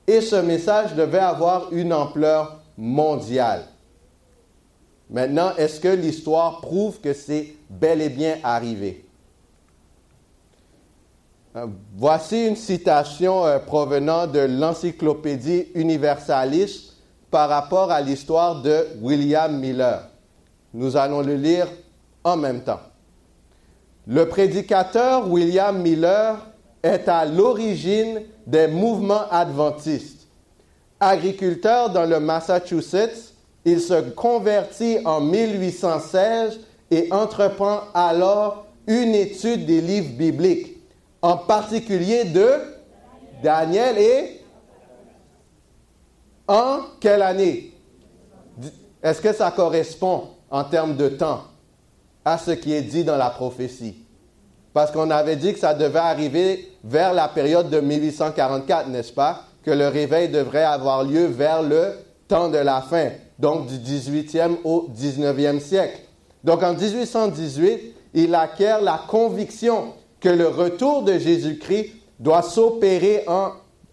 Et 0.06 0.22
ce 0.22 0.36
message 0.36 0.94
devait 0.94 1.18
avoir 1.18 1.72
une 1.72 1.92
ampleur 1.92 2.60
mondiale. 2.76 3.66
Maintenant, 5.10 5.52
est-ce 5.58 5.78
que 5.78 5.88
l'histoire 5.88 6.62
prouve 6.62 7.00
que 7.00 7.12
c'est 7.12 7.54
bel 7.68 8.00
et 8.00 8.08
bien 8.08 8.38
arrivé? 8.42 9.04
Euh, 11.54 11.66
voici 11.94 12.46
une 12.46 12.56
citation 12.56 13.44
euh, 13.44 13.58
provenant 13.58 14.26
de 14.26 14.38
l'Encyclopédie 14.38 15.66
universaliste 15.74 16.94
par 17.30 17.50
rapport 17.50 17.90
à 17.90 18.00
l'histoire 18.00 18.62
de 18.62 18.86
William 19.02 19.54
Miller. 19.58 20.08
Nous 20.72 20.96
allons 20.96 21.20
le 21.20 21.34
lire 21.34 21.68
en 22.24 22.38
même 22.38 22.62
temps. 22.62 22.80
Le 24.06 24.28
prédicateur 24.28 25.30
William 25.30 25.80
Miller 25.80 26.36
est 26.82 27.08
à 27.08 27.24
l'origine 27.24 28.22
des 28.46 28.66
mouvements 28.66 29.28
adventistes. 29.30 30.26
Agriculteur 30.98 31.90
dans 31.90 32.04
le 32.04 32.18
Massachusetts, 32.18 33.34
il 33.64 33.80
se 33.80 34.10
convertit 34.10 34.98
en 35.04 35.20
1816 35.20 36.58
et 36.90 37.12
entreprend 37.12 37.82
alors 37.94 38.66
une 38.88 39.14
étude 39.14 39.66
des 39.66 39.80
livres 39.80 40.16
bibliques, 40.16 40.78
en 41.22 41.36
particulier 41.36 42.24
de 42.24 42.50
Daniel 43.42 43.98
et 43.98 44.40
en 46.48 46.80
quelle 47.00 47.22
année? 47.22 47.72
Est-ce 49.00 49.20
que 49.20 49.32
ça 49.32 49.52
correspond 49.52 50.30
en 50.50 50.64
termes 50.64 50.96
de 50.96 51.08
temps? 51.08 51.51
À 52.24 52.38
ce 52.38 52.52
qui 52.52 52.72
est 52.72 52.82
dit 52.82 53.04
dans 53.04 53.16
la 53.16 53.30
prophétie 53.30 53.96
Parce 54.72 54.90
qu'on 54.90 55.10
avait 55.10 55.36
dit 55.36 55.52
que 55.52 55.58
ça 55.58 55.74
devait 55.74 55.98
arriver 55.98 56.68
vers 56.84 57.12
la 57.12 57.28
période 57.28 57.70
de 57.70 57.80
1844, 57.80 58.88
n'est-ce 58.88 59.12
pas 59.12 59.44
Que 59.64 59.70
le 59.70 59.88
réveil 59.88 60.28
devrait 60.28 60.64
avoir 60.64 61.04
lieu 61.04 61.26
vers 61.26 61.62
le 61.62 61.92
temps 62.28 62.48
de 62.48 62.58
la 62.58 62.80
fin 62.80 63.10
donc 63.38 63.66
du 63.66 63.76
18e 63.76 64.58
au 64.64 64.88
19e 64.96 65.60
siècle. 65.60 65.98
Donc 66.44 66.62
en 66.62 66.74
1818, 66.74 67.80
il 68.14 68.34
acquiert 68.34 68.80
la 68.80 69.00
conviction 69.08 69.94
que 70.20 70.28
le 70.28 70.46
retour 70.46 71.02
de 71.02 71.18
Jésus-Christ 71.18 71.90
doit 72.20 72.42
s'opérer 72.42 73.24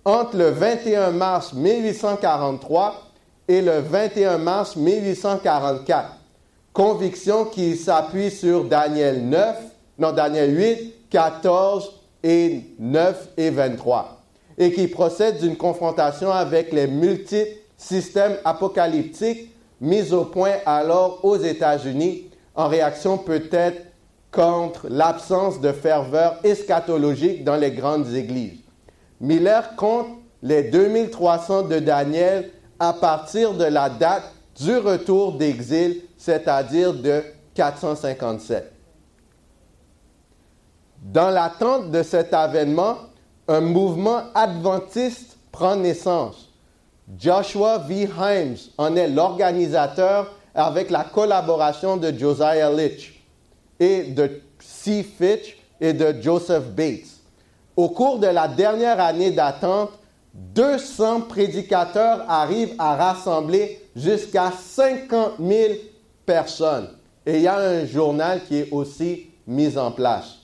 entre 0.06 0.38
le 0.38 0.50
21 0.52 1.12
mars 1.12 1.54
1843 1.54 2.96
et 3.48 3.62
le 3.62 3.80
21 3.80 4.38
mars 4.38 4.76
1844. 4.76 6.19
Conviction 6.74 7.46
qui 7.46 7.76
s'appuie 7.76 8.32
sur 8.32 8.66
Daniel 8.66 9.28
9, 9.28 9.58
non 9.98 10.12
Daniel 10.12 10.56
8, 10.56 11.10
14 11.10 11.92
et 12.24 12.62
9 12.80 13.30
et 13.38 13.50
23, 13.50 14.22
et 14.58 14.72
qui 14.72 14.88
procède 14.88 15.40
d'une 15.40 15.58
confrontation 15.58 16.32
avec 16.32 16.72
les 16.72 16.88
multiples 16.88 17.60
système 17.80 18.36
apocalyptique 18.44 19.56
mis 19.82 20.14
au 20.14 20.26
point 20.26 20.58
alors 20.66 21.24
aux 21.24 21.38
États-Unis 21.38 22.26
en 22.54 22.68
réaction 22.68 23.18
peut-être 23.18 23.82
contre 24.32 24.88
l'absence 24.90 25.62
de 25.62 25.72
ferveur 25.72 26.40
eschatologique 26.44 27.44
dans 27.44 27.56
les 27.56 27.72
grandes 27.72 28.14
églises. 28.14 28.60
Miller 29.22 29.76
compte 29.76 30.08
les 30.44 30.64
2300 30.64 31.64
de 31.64 31.80
Daniel 31.80 32.52
à 32.80 32.94
partir 32.94 33.54
de 33.54 33.64
la 33.64 33.90
date 33.90 34.24
du 34.60 34.78
retour 34.78 35.34
d'exil, 35.34 36.02
c'est-à-dire 36.20 36.94
de 36.94 37.24
457. 37.56 38.72
Dans 41.02 41.30
l'attente 41.30 41.90
de 41.90 42.04
cet 42.04 42.34
avènement, 42.34 42.98
un 43.48 43.62
mouvement 43.62 44.24
adventiste 44.36 45.38
prend 45.52 45.78
naissance. 45.78 46.50
Joshua 47.18 47.80
V. 47.80 48.04
Himes 48.04 48.58
en 48.78 48.96
est 48.96 49.08
l'organisateur 49.08 50.36
avec 50.54 50.92
la 50.92 51.06
collaboration 51.06 51.96
de 51.98 52.12
Josiah 52.16 52.70
Litch 52.70 53.24
et 53.80 54.04
de 54.04 54.42
C. 54.60 55.04
Fitch 55.04 55.58
et 55.80 55.94
de 55.94 56.22
Joseph 56.22 56.66
Bates. 56.66 57.08
Au 57.78 57.90
cours 57.90 58.20
de 58.20 58.28
la 58.28 58.50
dernière 58.50 59.00
année 59.00 59.32
d'attente, 59.32 59.92
200 60.34 61.22
prédicateurs 61.22 62.26
arrivent 62.30 62.76
à 62.78 62.96
rassembler 62.96 63.82
jusqu'à 63.96 64.52
50 64.52 65.34
000 65.40 65.74
Et 67.26 67.36
il 67.38 67.42
y 67.42 67.48
a 67.48 67.58
un 67.58 67.86
journal 67.86 68.42
qui 68.48 68.58
est 68.58 68.72
aussi 68.72 69.28
mis 69.48 69.78
en 69.78 69.92
place. 69.92 70.36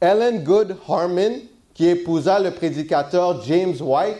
Ellen 0.00 0.44
Good 0.44 0.76
Harmon, 0.86 1.40
qui 1.74 1.88
épousa 1.88 2.38
le 2.38 2.50
prédicateur 2.50 3.42
James 3.42 3.74
White, 3.80 4.18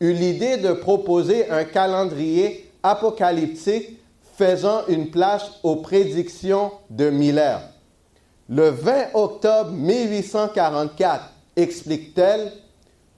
eut 0.00 0.12
l'idée 0.12 0.56
de 0.56 0.72
proposer 0.72 1.50
un 1.50 1.64
calendrier 1.64 2.70
apocalyptique 2.82 3.98
faisant 4.36 4.86
une 4.88 5.10
place 5.10 5.50
aux 5.62 5.76
prédictions 5.76 6.72
de 6.88 7.10
Miller. 7.10 7.60
Le 8.48 8.70
20 8.70 9.14
octobre 9.14 9.70
1844, 9.70 11.24
explique-t-elle, 11.56 12.52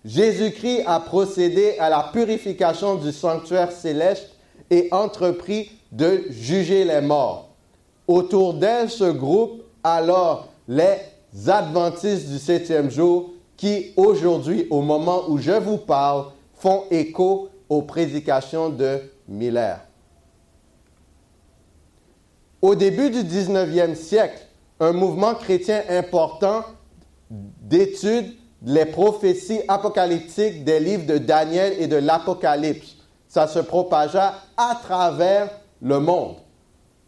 Jésus-Christ 0.04 0.82
a 0.84 0.98
procédé 0.98 1.76
à 1.78 1.88
la 1.88 2.10
purification 2.12 2.96
du 2.96 3.12
sanctuaire 3.12 3.70
céleste 3.70 4.30
et 4.68 4.88
entrepris 4.90 5.70
de 5.92 6.24
juger 6.30 6.84
les 6.84 7.00
morts. 7.00 7.50
Autour 8.08 8.54
d'elle 8.54 8.90
se 8.90 9.04
groupent 9.04 9.62
alors 9.84 10.48
les 10.66 10.96
adventistes 11.46 12.28
du 12.28 12.38
septième 12.38 12.90
jour 12.90 13.30
qui, 13.56 13.92
aujourd'hui, 13.96 14.66
au 14.70 14.80
moment 14.80 15.22
où 15.28 15.38
je 15.38 15.52
vous 15.52 15.76
parle, 15.76 16.26
font 16.54 16.84
écho 16.90 17.50
aux 17.68 17.82
prédications 17.82 18.70
de 18.70 19.00
Miller. 19.28 19.80
Au 22.60 22.74
début 22.74 23.10
du 23.10 23.22
19e 23.22 23.94
siècle, 23.94 24.40
un 24.80 24.92
mouvement 24.92 25.34
chrétien 25.34 25.82
important 25.88 26.62
d'étude 27.30 28.34
les 28.64 28.86
prophéties 28.86 29.60
apocalyptiques 29.66 30.64
des 30.64 30.78
livres 30.78 31.06
de 31.06 31.18
Daniel 31.18 31.74
et 31.78 31.86
de 31.86 31.96
l'Apocalypse. 31.96 32.96
Ça 33.26 33.46
se 33.46 33.58
propagea 33.58 34.34
à 34.56 34.78
travers 34.82 35.48
le 35.82 36.00
monde. 36.00 36.36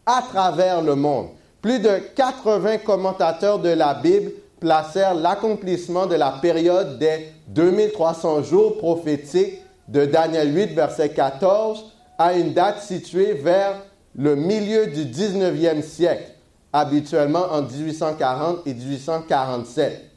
À 0.05 0.21
travers 0.21 0.81
le 0.81 0.95
monde. 0.95 1.29
Plus 1.61 1.79
de 1.79 1.99
80 2.15 2.79
commentateurs 2.79 3.59
de 3.59 3.69
la 3.69 3.95
Bible 3.95 4.31
placèrent 4.59 5.15
l'accomplissement 5.15 6.05
de 6.05 6.15
la 6.15 6.31
période 6.41 6.99
des 6.99 7.29
2300 7.47 8.43
jours 8.43 8.77
prophétiques 8.77 9.61
de 9.87 10.05
Daniel 10.05 10.55
8, 10.55 10.73
verset 10.73 11.09
14, 11.09 11.91
à 12.17 12.33
une 12.33 12.53
date 12.53 12.81
située 12.81 13.33
vers 13.33 13.81
le 14.15 14.35
milieu 14.35 14.87
du 14.87 15.05
19e 15.05 15.81
siècle, 15.81 16.31
habituellement 16.71 17.45
en 17.51 17.63
1840 17.63 18.67
et 18.67 18.73
1847 18.73 20.11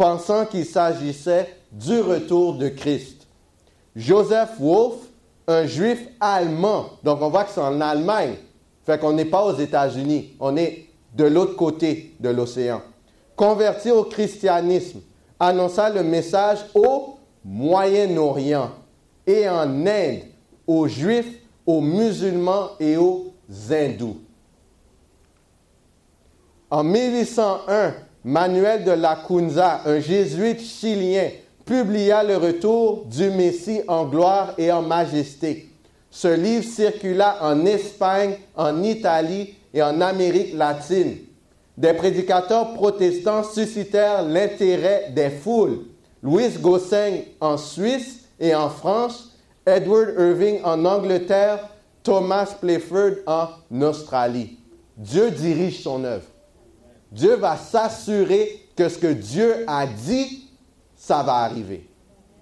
pensant 0.00 0.46
qu'il 0.46 0.64
s'agissait 0.64 1.54
du 1.70 2.00
retour 2.00 2.54
de 2.54 2.70
Christ. 2.70 3.26
Joseph 3.94 4.58
Wolff, 4.58 4.94
un 5.50 5.66
juif 5.66 6.08
allemand, 6.20 6.86
donc 7.02 7.20
on 7.20 7.28
voit 7.28 7.44
que 7.44 7.50
c'est 7.50 7.60
en 7.60 7.80
Allemagne, 7.80 8.34
fait 8.84 8.98
qu'on 8.98 9.12
n'est 9.12 9.24
pas 9.24 9.44
aux 9.44 9.56
États-Unis, 9.56 10.34
on 10.40 10.56
est 10.56 10.86
de 11.14 11.24
l'autre 11.24 11.56
côté 11.56 12.14
de 12.20 12.28
l'océan, 12.28 12.82
converti 13.36 13.90
au 13.90 14.04
christianisme, 14.04 15.00
annonça 15.38 15.90
le 15.90 16.02
message 16.02 16.58
au 16.74 17.16
Moyen-Orient 17.44 18.70
et 19.26 19.48
en 19.48 19.86
Inde, 19.86 20.20
aux 20.66 20.86
juifs, 20.86 21.40
aux 21.66 21.80
musulmans 21.80 22.70
et 22.78 22.96
aux 22.96 23.32
hindous. 23.70 24.18
En 26.70 26.84
1801, 26.84 27.94
Manuel 28.22 28.84
de 28.84 28.92
Lacunza, 28.92 29.80
un 29.84 29.98
jésuite 29.98 30.60
chilien, 30.60 31.30
publia 31.70 32.24
le 32.24 32.36
retour 32.36 33.04
du 33.06 33.30
Messie 33.30 33.82
en 33.86 34.04
gloire 34.04 34.54
et 34.58 34.72
en 34.72 34.82
majesté. 34.82 35.68
Ce 36.10 36.26
livre 36.26 36.64
circula 36.64 37.36
en 37.42 37.64
Espagne, 37.64 38.38
en 38.56 38.82
Italie 38.82 39.54
et 39.72 39.80
en 39.80 40.00
Amérique 40.00 40.52
latine. 40.54 41.18
Des 41.78 41.92
prédicateurs 41.92 42.74
protestants 42.74 43.44
suscitèrent 43.44 44.22
l'intérêt 44.22 45.12
des 45.14 45.30
foules. 45.30 45.82
Louis 46.24 46.48
Gosseng 46.58 47.22
en 47.40 47.56
Suisse 47.56 48.24
et 48.40 48.52
en 48.52 48.68
France, 48.68 49.38
Edward 49.64 50.08
Irving 50.18 50.58
en 50.64 50.84
Angleterre, 50.84 51.68
Thomas 52.02 52.52
Playford 52.60 53.18
en 53.26 53.80
Australie. 53.80 54.58
Dieu 54.96 55.30
dirige 55.30 55.84
son 55.84 56.02
œuvre. 56.02 56.26
Dieu 57.12 57.36
va 57.36 57.56
s'assurer 57.56 58.66
que 58.74 58.88
ce 58.88 58.98
que 58.98 59.12
Dieu 59.12 59.64
a 59.68 59.86
dit, 59.86 60.49
ça 61.00 61.22
va 61.22 61.36
arriver. 61.36 61.88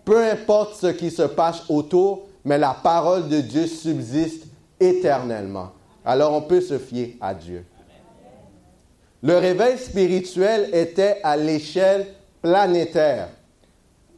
Peu 0.04 0.18
importe 0.24 0.74
ce 0.74 0.88
qui 0.88 1.12
se 1.12 1.22
passe 1.22 1.62
autour, 1.68 2.26
mais 2.44 2.58
la 2.58 2.74
parole 2.74 3.28
de 3.28 3.40
Dieu 3.40 3.66
subsiste 3.66 4.46
éternellement. 4.80 5.70
Alors 6.04 6.32
on 6.32 6.42
peut 6.42 6.60
se 6.60 6.76
fier 6.76 7.16
à 7.20 7.34
Dieu. 7.34 7.64
Le 9.22 9.38
réveil 9.38 9.78
spirituel 9.78 10.70
était 10.72 11.20
à 11.22 11.36
l'échelle 11.36 12.06
planétaire. 12.42 13.28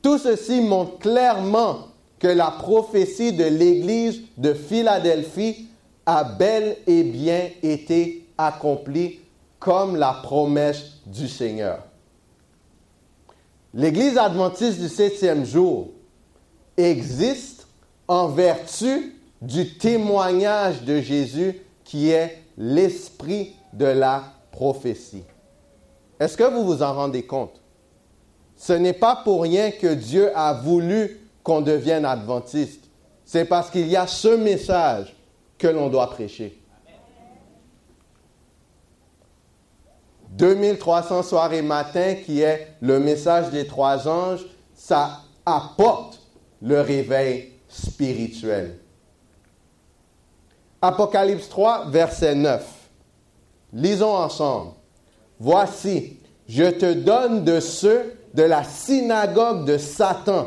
Tout 0.00 0.16
ceci 0.16 0.62
montre 0.62 0.98
clairement 0.98 1.88
que 2.18 2.28
la 2.28 2.50
prophétie 2.50 3.34
de 3.34 3.44
l'Église 3.44 4.22
de 4.38 4.54
Philadelphie 4.54 5.68
a 6.06 6.24
bel 6.24 6.78
et 6.86 7.02
bien 7.02 7.50
été 7.62 8.26
accomplie 8.38 9.20
comme 9.58 9.96
la 9.96 10.14
promesse 10.22 11.00
du 11.04 11.28
Seigneur. 11.28 11.89
L'Église 13.72 14.18
adventiste 14.18 14.80
du 14.80 14.88
septième 14.88 15.44
jour 15.44 15.90
existe 16.76 17.68
en 18.08 18.28
vertu 18.28 19.16
du 19.40 19.78
témoignage 19.78 20.82
de 20.82 21.00
Jésus 21.00 21.60
qui 21.84 22.10
est 22.10 22.42
l'esprit 22.58 23.54
de 23.72 23.84
la 23.84 24.24
prophétie. 24.50 25.24
Est-ce 26.18 26.36
que 26.36 26.44
vous 26.44 26.64
vous 26.64 26.82
en 26.82 26.92
rendez 26.92 27.24
compte? 27.24 27.60
Ce 28.56 28.72
n'est 28.72 28.92
pas 28.92 29.16
pour 29.16 29.42
rien 29.42 29.70
que 29.70 29.94
Dieu 29.94 30.36
a 30.36 30.52
voulu 30.52 31.20
qu'on 31.42 31.60
devienne 31.60 32.04
adventiste. 32.04 32.84
C'est 33.24 33.44
parce 33.44 33.70
qu'il 33.70 33.88
y 33.88 33.96
a 33.96 34.06
ce 34.06 34.28
message 34.28 35.14
que 35.56 35.68
l'on 35.68 35.88
doit 35.88 36.10
prêcher. 36.10 36.59
2300 40.30 41.22
soirs 41.22 41.52
et 41.52 41.62
matins, 41.62 42.14
qui 42.24 42.40
est 42.42 42.68
le 42.80 43.00
message 43.00 43.50
des 43.50 43.66
trois 43.66 44.06
anges, 44.08 44.46
ça 44.74 45.20
apporte 45.44 46.20
le 46.62 46.80
réveil 46.80 47.52
spirituel. 47.68 48.78
Apocalypse 50.82 51.48
3, 51.48 51.90
verset 51.90 52.34
9. 52.34 52.64
Lisons 53.72 54.14
ensemble. 54.14 54.72
Voici, 55.38 56.18
je 56.48 56.64
te 56.64 56.92
donne 56.92 57.44
de 57.44 57.60
ceux 57.60 58.14
de 58.34 58.42
la 58.42 58.64
synagogue 58.64 59.64
de 59.64 59.78
Satan, 59.78 60.46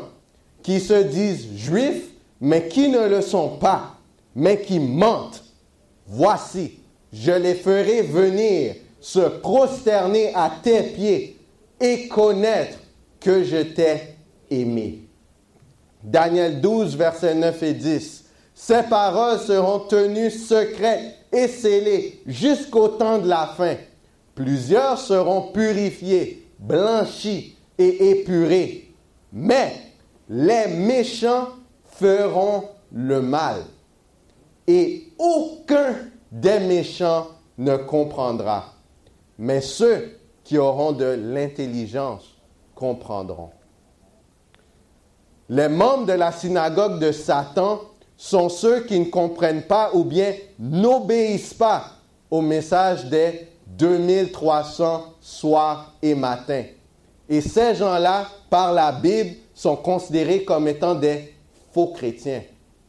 qui 0.62 0.80
se 0.80 1.02
disent 1.02 1.56
juifs, 1.56 2.10
mais 2.40 2.68
qui 2.68 2.88
ne 2.88 3.06
le 3.06 3.20
sont 3.20 3.50
pas, 3.58 3.96
mais 4.34 4.60
qui 4.62 4.80
mentent. 4.80 5.44
Voici, 6.06 6.78
je 7.12 7.32
les 7.32 7.54
ferai 7.54 8.02
venir 8.02 8.74
se 9.04 9.20
prosterner 9.20 10.32
à 10.34 10.50
tes 10.62 10.82
pieds 10.82 11.38
et 11.78 12.08
connaître 12.08 12.78
que 13.20 13.44
je 13.44 13.58
t'ai 13.58 14.16
aimé. 14.50 15.02
Daniel 16.02 16.62
12, 16.62 16.96
versets 16.96 17.34
9 17.34 17.62
et 17.64 17.74
10. 17.74 18.24
Ces 18.54 18.82
paroles 18.84 19.40
seront 19.40 19.80
tenues 19.80 20.30
secrètes 20.30 21.16
et 21.30 21.48
scellées 21.48 22.22
jusqu'au 22.24 22.88
temps 22.88 23.18
de 23.18 23.28
la 23.28 23.52
fin. 23.54 23.74
Plusieurs 24.34 24.98
seront 24.98 25.52
purifiés, 25.52 26.48
blanchis 26.58 27.58
et 27.76 28.08
épurés. 28.08 28.90
Mais 29.34 29.70
les 30.30 30.68
méchants 30.68 31.48
feront 31.98 32.70
le 32.90 33.20
mal. 33.20 33.64
Et 34.66 35.12
aucun 35.18 35.94
des 36.32 36.60
méchants 36.60 37.26
ne 37.58 37.76
comprendra 37.76 38.73
mais 39.38 39.60
ceux 39.60 40.18
qui 40.42 40.58
auront 40.58 40.92
de 40.92 41.04
l'intelligence 41.04 42.36
comprendront. 42.74 43.50
Les 45.48 45.68
membres 45.68 46.06
de 46.06 46.12
la 46.12 46.32
synagogue 46.32 46.98
de 46.98 47.12
Satan 47.12 47.80
sont 48.16 48.48
ceux 48.48 48.84
qui 48.84 48.98
ne 48.98 49.06
comprennent 49.06 49.66
pas 49.66 49.90
ou 49.92 50.04
bien 50.04 50.32
n'obéissent 50.58 51.54
pas 51.54 51.84
au 52.30 52.40
message 52.40 53.06
des 53.06 53.48
2300 53.66 55.14
soirs 55.20 55.92
et 56.02 56.14
matins. 56.14 56.64
Et 57.28 57.40
ces 57.40 57.74
gens-là, 57.74 58.26
par 58.50 58.72
la 58.72 58.92
Bible, 58.92 59.36
sont 59.54 59.76
considérés 59.76 60.44
comme 60.44 60.68
étant 60.68 60.94
des 60.94 61.34
faux 61.72 61.88
chrétiens. 61.88 62.42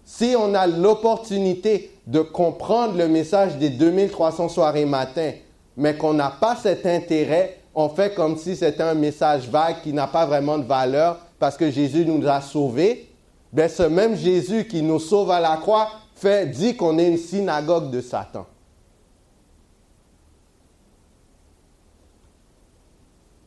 Si 0.04 0.36
on 0.38 0.54
a 0.54 0.68
l'opportunité 0.68 1.92
de 2.06 2.22
comprendre 2.22 2.98
le 2.98 3.08
message 3.08 3.58
des 3.58 3.70
2300 3.70 4.50
soirées 4.50 4.86
matin, 4.86 5.32
mais 5.78 5.98
qu'on 5.98 6.14
n'a 6.14 6.30
pas 6.30 6.56
cet 6.56 6.86
intérêt, 6.86 7.60
on 7.74 7.90
fait 7.90 8.16
comme 8.16 8.38
si 8.38 8.56
c'était 8.56 8.84
un 8.84 8.94
message 8.94 9.50
vague 9.50 9.82
qui 9.84 9.92
n'a 9.92 10.08
pas 10.08 10.26
vraiment 10.26 10.58
de 10.58 10.64
valeur 10.64 11.20
parce 11.40 11.58
que 11.58 11.70
Jésus 11.70 12.06
nous 12.06 12.26
a 12.28 12.42
sauvés. 12.42 13.10
Ben, 13.52 13.70
ce 13.70 13.84
même 13.84 14.16
Jésus 14.16 14.68
qui 14.68 14.82
nous 14.82 15.00
sauve 15.00 15.32
à 15.32 15.40
la 15.40 15.58
croix 15.58 15.90
fait, 16.16 16.48
dit 16.50 16.76
qu'on 16.76 16.98
est 16.98 17.08
une 17.08 17.18
synagogue 17.18 17.92
de 17.92 18.02
Satan. 18.02 18.46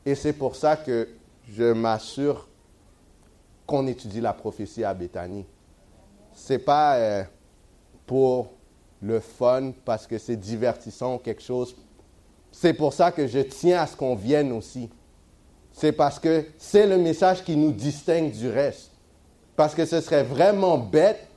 Et 0.04 0.14
c'est 0.14 0.32
pour 0.32 0.56
ça 0.56 0.76
que 0.76 1.08
je 1.50 1.72
m'assure 1.72 2.48
qu'on 3.66 3.86
étudie 3.86 4.20
la 4.20 4.32
prophétie 4.32 4.84
à 4.84 4.94
Béthanie. 4.94 5.44
Ce 6.34 6.54
n'est 6.54 6.58
pas 6.58 6.96
euh, 6.96 7.24
pour 8.06 8.52
le 9.02 9.20
fun, 9.20 9.72
parce 9.84 10.06
que 10.06 10.18
c'est 10.18 10.36
divertissant 10.36 11.16
ou 11.16 11.18
quelque 11.18 11.42
chose. 11.42 11.76
C'est 12.60 12.72
pour 12.72 12.92
ça 12.92 13.12
que 13.12 13.28
je 13.28 13.38
tiens 13.38 13.82
à 13.82 13.86
ce 13.86 13.94
qu'on 13.94 14.16
vienne 14.16 14.50
aussi. 14.50 14.90
C'est 15.70 15.92
parce 15.92 16.18
que 16.18 16.44
c'est 16.58 16.88
le 16.88 16.98
message 16.98 17.44
qui 17.44 17.54
nous 17.54 17.70
distingue 17.70 18.32
du 18.32 18.50
reste. 18.50 18.90
Parce 19.54 19.76
que 19.76 19.86
ce 19.86 20.00
serait 20.00 20.24
vraiment 20.24 20.76
bête 20.76 21.28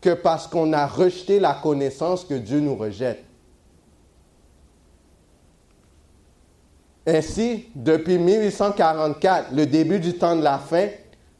que 0.00 0.14
parce 0.14 0.46
qu'on 0.46 0.72
a 0.72 0.86
rejeté 0.86 1.40
la 1.40 1.54
connaissance 1.54 2.24
que 2.24 2.34
Dieu 2.34 2.60
nous 2.60 2.76
rejette. 2.76 3.24
Ainsi, 7.08 7.64
depuis 7.74 8.18
1844, 8.18 9.52
le 9.52 9.66
début 9.66 9.98
du 9.98 10.14
temps 10.14 10.36
de 10.36 10.42
la 10.42 10.58
fin, 10.58 10.86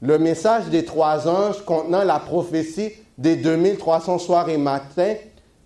le 0.03 0.19
message 0.19 0.67
des 0.67 0.85
trois 0.85 1.29
anges 1.29 1.65
contenant 1.65 2.03
la 2.03 2.19
prophétie 2.19 2.91
des 3.17 3.37
2300 3.37 4.19
soirs 4.19 4.49
et 4.49 4.59
matins 4.59 5.15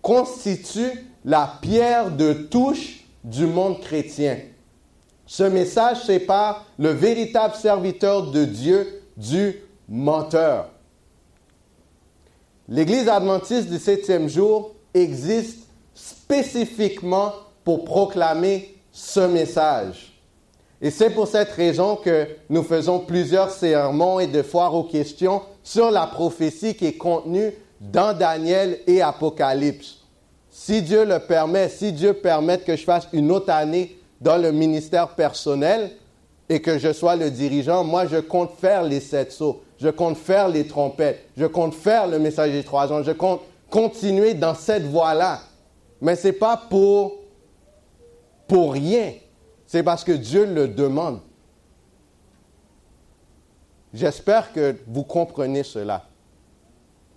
constitue 0.03 1.07
la 1.25 1.59
pierre 1.63 2.11
de 2.11 2.35
touche 2.35 3.02
du 3.25 3.47
monde 3.47 3.81
chrétien. 3.81 4.39
Ce 5.27 5.45
message 5.45 6.05
sépare 6.05 6.67
le 6.79 6.91
véritable 6.91 7.55
serviteur 7.55 8.31
de 8.31 8.45
Dieu 8.45 9.03
du 9.17 9.57
menteur. 9.89 10.69
L'Église 12.69 13.09
adventiste 13.09 13.69
du 13.69 13.79
septième 13.79 14.29
jour 14.29 14.75
existe 14.95 15.67
spécifiquement 15.95 17.33
pour 17.65 17.85
proclamer 17.85 18.77
ce 18.91 19.21
message. 19.21 20.13
Et 20.81 20.91
c'est 20.91 21.11
pour 21.11 21.29
cette 21.29 21.51
raison 21.51 21.97
que 21.97 22.27
nous 22.49 22.63
faisons 22.63 23.01
plusieurs 23.01 23.51
sermons 23.51 24.19
et 24.19 24.27
de 24.27 24.43
foires 24.43 24.75
aux 24.75 24.85
questions 24.85 25.43
sur 25.63 25.91
la 25.91 26.07
prophétie 26.07 26.75
qui 26.75 26.87
est 26.87 26.97
contenue 26.97 27.53
dans 27.81 28.17
Daniel 28.17 28.81
et 28.87 29.01
Apocalypse. 29.01 30.02
Si 30.55 30.83
Dieu 30.83 31.07
le 31.07 31.19
permet, 31.19 31.71
si 31.71 31.95
Dieu 31.95 32.13
permet 32.13 32.59
que 32.59 32.77
je 32.77 32.85
fasse 32.85 33.09
une 33.15 33.33
autre 33.33 33.51
année 33.51 33.99
dans 34.21 34.37
le 34.37 34.53
ministère 34.53 35.09
personnel 35.15 35.91
et 36.51 36.61
que 36.61 36.79
je 36.79 36.93
sois 36.93 37.17
le 37.17 37.31
dirigeant, 37.31 37.85
moi 37.85 38.07
je 38.07 38.19
compte 38.19 38.53
faire 38.59 38.83
les 38.83 39.01
sept 39.01 39.33
sauts, 39.33 39.63
je 39.81 39.89
compte 39.89 40.19
faire 40.19 40.51
les 40.51 40.67
trompettes, 40.67 41.27
je 41.39 41.47
compte 41.47 41.73
faire 41.73 42.07
le 42.07 42.19
message 42.19 42.53
des 42.53 42.63
trois 42.63 42.93
ans, 42.93 43.03
je 43.03 43.13
compte 43.13 43.41
continuer 43.71 44.35
dans 44.35 44.55
cette 44.55 44.85
voie-là. 44.85 45.41
Mais 46.03 46.17
ce 46.17 46.27
n'est 46.27 46.35
pas 46.35 46.59
pour, 46.69 47.15
pour 48.47 48.75
rien, 48.75 49.15
c'est 49.67 49.83
parce 49.83 50.05
que 50.05 50.13
Dieu 50.13 50.45
le 50.45 50.69
demande. 50.69 51.21
J'espère 53.95 54.53
que 54.53 54.77
vous 54.87 55.05
comprenez 55.05 55.63
cela. 55.63 56.05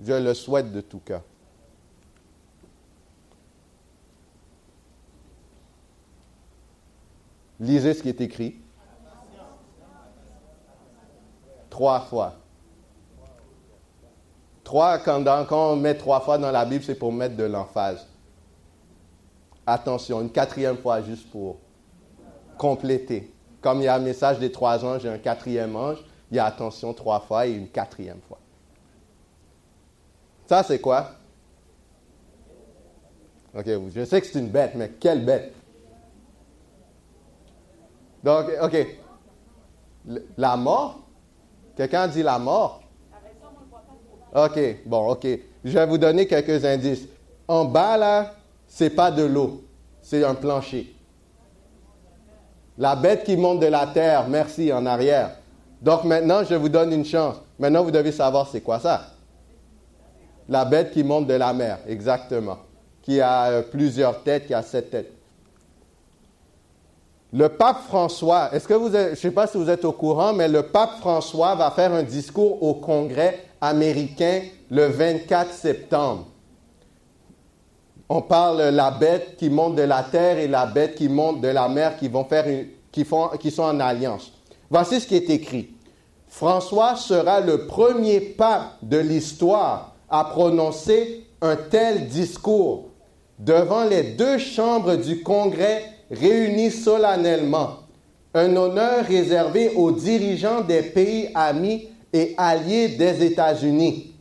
Je 0.01 0.13
le 0.13 0.33
souhaite 0.33 0.71
de 0.71 0.79
tout 0.79 0.99
cœur. 0.99 1.21
Lisez 7.59 7.93
ce 7.93 8.01
qui 8.01 8.09
est 8.09 8.21
écrit. 8.21 8.61
Trois 11.69 12.01
fois. 12.01 12.35
Trois, 14.63 14.97
quand, 14.97 15.23
on 15.51 15.75
met 15.75 15.95
trois 15.95 16.21
fois 16.21 16.37
dans 16.37 16.51
la 16.51 16.65
Bible, 16.65 16.83
c'est 16.83 16.95
pour 16.95 17.13
mettre 17.13 17.35
de 17.35 17.43
l'emphase. 17.43 18.07
Attention, 19.67 20.21
une 20.21 20.31
quatrième 20.31 20.77
fois 20.77 21.01
juste 21.01 21.29
pour 21.29 21.57
compléter. 22.57 23.31
Comme 23.61 23.79
il 23.81 23.85
y 23.85 23.87
a 23.87 23.95
un 23.95 23.99
message 23.99 24.39
des 24.39 24.51
trois 24.51 24.83
anges 24.83 25.05
et 25.05 25.09
un 25.09 25.17
quatrième 25.17 25.75
ange, 25.75 26.03
il 26.31 26.37
y 26.37 26.39
a 26.39 26.45
attention 26.45 26.93
trois 26.93 27.19
fois 27.19 27.45
et 27.47 27.53
une 27.53 27.67
quatrième 27.67 28.21
fois. 28.27 28.39
Ça, 30.47 30.63
c'est 30.63 30.79
quoi? 30.79 31.11
OK, 33.57 33.65
je 33.93 34.05
sais 34.05 34.21
que 34.21 34.27
c'est 34.27 34.39
une 34.39 34.49
bête, 34.49 34.73
mais 34.75 34.89
quelle 34.99 35.23
bête? 35.23 35.53
Donc, 38.25 38.45
OK. 38.59 38.87
La 40.35 40.57
mort? 40.57 41.01
Quelqu'un 41.77 42.07
dit 42.07 42.23
la 42.23 42.39
mort? 42.39 42.81
OK, 44.33 44.59
bon, 44.87 45.11
OK. 45.11 45.27
Je 45.63 45.71
vais 45.71 45.85
vous 45.85 45.99
donner 45.99 46.25
quelques 46.25 46.65
indices. 46.65 47.07
En 47.47 47.65
bas, 47.65 47.97
là, 47.97 48.33
c'est 48.67 48.89
pas 48.89 49.11
de 49.11 49.23
l'eau, 49.23 49.63
c'est 50.01 50.23
un 50.23 50.33
plancher. 50.33 50.95
La 52.79 52.95
bête 52.95 53.23
qui 53.23 53.37
monte 53.37 53.59
de 53.59 53.67
la 53.67 53.85
terre, 53.87 54.27
merci, 54.27 54.73
en 54.73 54.87
arrière. 54.87 55.37
Donc 55.79 56.03
maintenant, 56.03 56.43
je 56.43 56.55
vous 56.55 56.67
donne 56.67 56.91
une 56.91 57.05
chance. 57.05 57.35
Maintenant, 57.59 57.83
vous 57.83 57.91
devez 57.91 58.11
savoir 58.11 58.47
c'est 58.47 58.61
quoi 58.61 58.79
ça. 58.79 59.11
La 60.49 60.65
bête 60.65 60.91
qui 60.91 61.03
monte 61.03 61.27
de 61.27 61.35
la 61.35 61.53
mer, 61.53 61.77
exactement. 61.87 62.57
Qui 63.03 63.21
a 63.21 63.45
euh, 63.49 63.61
plusieurs 63.61 64.23
têtes, 64.23 64.47
qui 64.47 64.53
a 64.53 64.63
sept 64.63 64.89
têtes. 64.89 65.14
Le 67.37 67.49
pape 67.49 67.81
François, 67.89 68.49
est-ce 68.53 68.65
que 68.65 68.73
vous 68.75 68.89
je 68.89 69.09
ne 69.09 69.15
sais 69.15 69.29
pas 69.29 69.45
si 69.45 69.57
vous 69.57 69.69
êtes 69.69 69.83
au 69.83 69.91
courant, 69.91 70.31
mais 70.31 70.47
le 70.47 70.63
pape 70.63 70.99
François 71.01 71.53
va 71.55 71.69
faire 71.69 71.91
un 71.91 72.03
discours 72.03 72.63
au 72.63 72.75
Congrès 72.75 73.43
américain 73.59 74.39
le 74.71 74.85
24 74.85 75.51
septembre. 75.51 76.27
On 78.07 78.21
parle 78.21 78.61
la 78.69 78.89
bête 78.89 79.35
qui 79.35 79.49
monte 79.49 79.75
de 79.75 79.81
la 79.81 80.03
terre 80.03 80.37
et 80.37 80.47
la 80.47 80.65
bête 80.65 80.95
qui 80.95 81.09
monte 81.09 81.41
de 81.41 81.49
la 81.49 81.67
mer 81.67 81.97
qui 81.97 82.07
vont 82.07 82.23
faire 82.23 82.45
qui, 82.89 83.03
font, 83.03 83.27
qui 83.37 83.51
sont 83.51 83.63
en 83.63 83.81
alliance. 83.81 84.31
Voici 84.69 85.01
ce 85.01 85.05
qui 85.07 85.17
est 85.17 85.29
écrit. 85.29 85.71
François 86.29 86.95
sera 86.95 87.41
le 87.41 87.67
premier 87.67 88.21
pape 88.21 88.77
de 88.81 88.97
l'histoire 88.97 89.93
à 90.09 90.23
prononcer 90.23 91.27
un 91.41 91.57
tel 91.57 92.07
discours 92.07 92.85
devant 93.37 93.83
les 93.83 94.03
deux 94.13 94.37
chambres 94.37 94.95
du 94.95 95.21
Congrès 95.21 95.94
réunies 96.11 96.71
solennellement, 96.71 97.79
un 98.33 98.55
honneur 98.55 99.05
réservé 99.05 99.69
aux 99.75 99.91
dirigeants 99.91 100.61
des 100.61 100.81
pays 100.81 101.29
amis 101.33 101.87
et 102.11 102.33
alliés 102.37 102.89
des 102.89 103.23
États-Unis, 103.25 104.13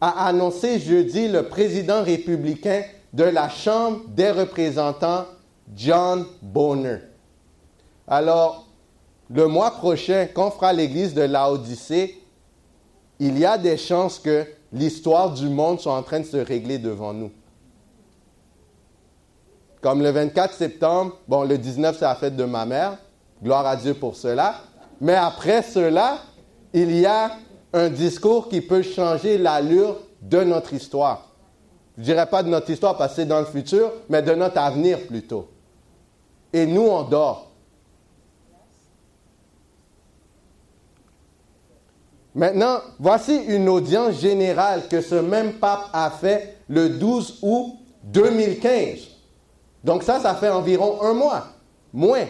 a 0.00 0.26
annoncé 0.26 0.78
jeudi 0.78 1.28
le 1.28 1.44
président 1.44 2.02
républicain 2.02 2.82
de 3.12 3.24
la 3.24 3.48
Chambre 3.48 4.00
des 4.08 4.30
représentants, 4.30 5.26
John 5.74 6.26
Bonner. 6.40 6.98
Alors, 8.06 8.66
le 9.30 9.46
mois 9.46 9.70
prochain, 9.70 10.26
quand 10.32 10.48
on 10.48 10.50
fera 10.50 10.72
l'église 10.72 11.14
de 11.14 11.22
Laodicée, 11.22 12.20
il 13.18 13.38
y 13.38 13.44
a 13.44 13.56
des 13.56 13.76
chances 13.76 14.18
que 14.18 14.44
l'histoire 14.72 15.32
du 15.32 15.48
monde 15.48 15.80
soit 15.80 15.94
en 15.94 16.02
train 16.02 16.20
de 16.20 16.26
se 16.26 16.36
régler 16.36 16.78
devant 16.78 17.12
nous. 17.12 17.30
Comme 19.82 20.00
le 20.00 20.10
24 20.10 20.54
septembre, 20.54 21.18
bon, 21.26 21.42
le 21.42 21.58
19, 21.58 21.96
c'est 21.98 22.04
la 22.04 22.14
fête 22.14 22.36
de 22.36 22.44
ma 22.44 22.64
mère. 22.64 22.98
Gloire 23.42 23.66
à 23.66 23.74
Dieu 23.74 23.94
pour 23.94 24.14
cela. 24.14 24.54
Mais 25.00 25.16
après 25.16 25.62
cela, 25.62 26.18
il 26.72 26.96
y 26.96 27.04
a 27.04 27.32
un 27.72 27.88
discours 27.90 28.48
qui 28.48 28.60
peut 28.60 28.82
changer 28.82 29.38
l'allure 29.38 29.96
de 30.22 30.44
notre 30.44 30.72
histoire. 30.72 31.26
Je 31.96 32.02
ne 32.02 32.06
dirais 32.06 32.26
pas 32.26 32.44
de 32.44 32.48
notre 32.48 32.70
histoire 32.70 32.96
c'est 33.10 33.26
dans 33.26 33.40
le 33.40 33.44
futur, 33.44 33.90
mais 34.08 34.22
de 34.22 34.32
notre 34.34 34.58
avenir 34.58 35.00
plutôt. 35.08 35.48
Et 36.52 36.64
nous, 36.64 36.86
on 36.86 37.02
dort. 37.02 37.50
Maintenant, 42.36 42.78
voici 43.00 43.36
une 43.48 43.68
audience 43.68 44.20
générale 44.20 44.86
que 44.88 45.00
ce 45.00 45.16
même 45.16 45.54
pape 45.54 45.88
a 45.92 46.08
fait 46.10 46.56
le 46.68 46.88
12 46.88 47.40
août 47.42 47.74
2015. 48.04 49.11
Donc 49.84 50.02
ça, 50.02 50.20
ça 50.20 50.34
fait 50.34 50.50
environ 50.50 51.02
un 51.02 51.12
mois, 51.12 51.46
moins. 51.92 52.26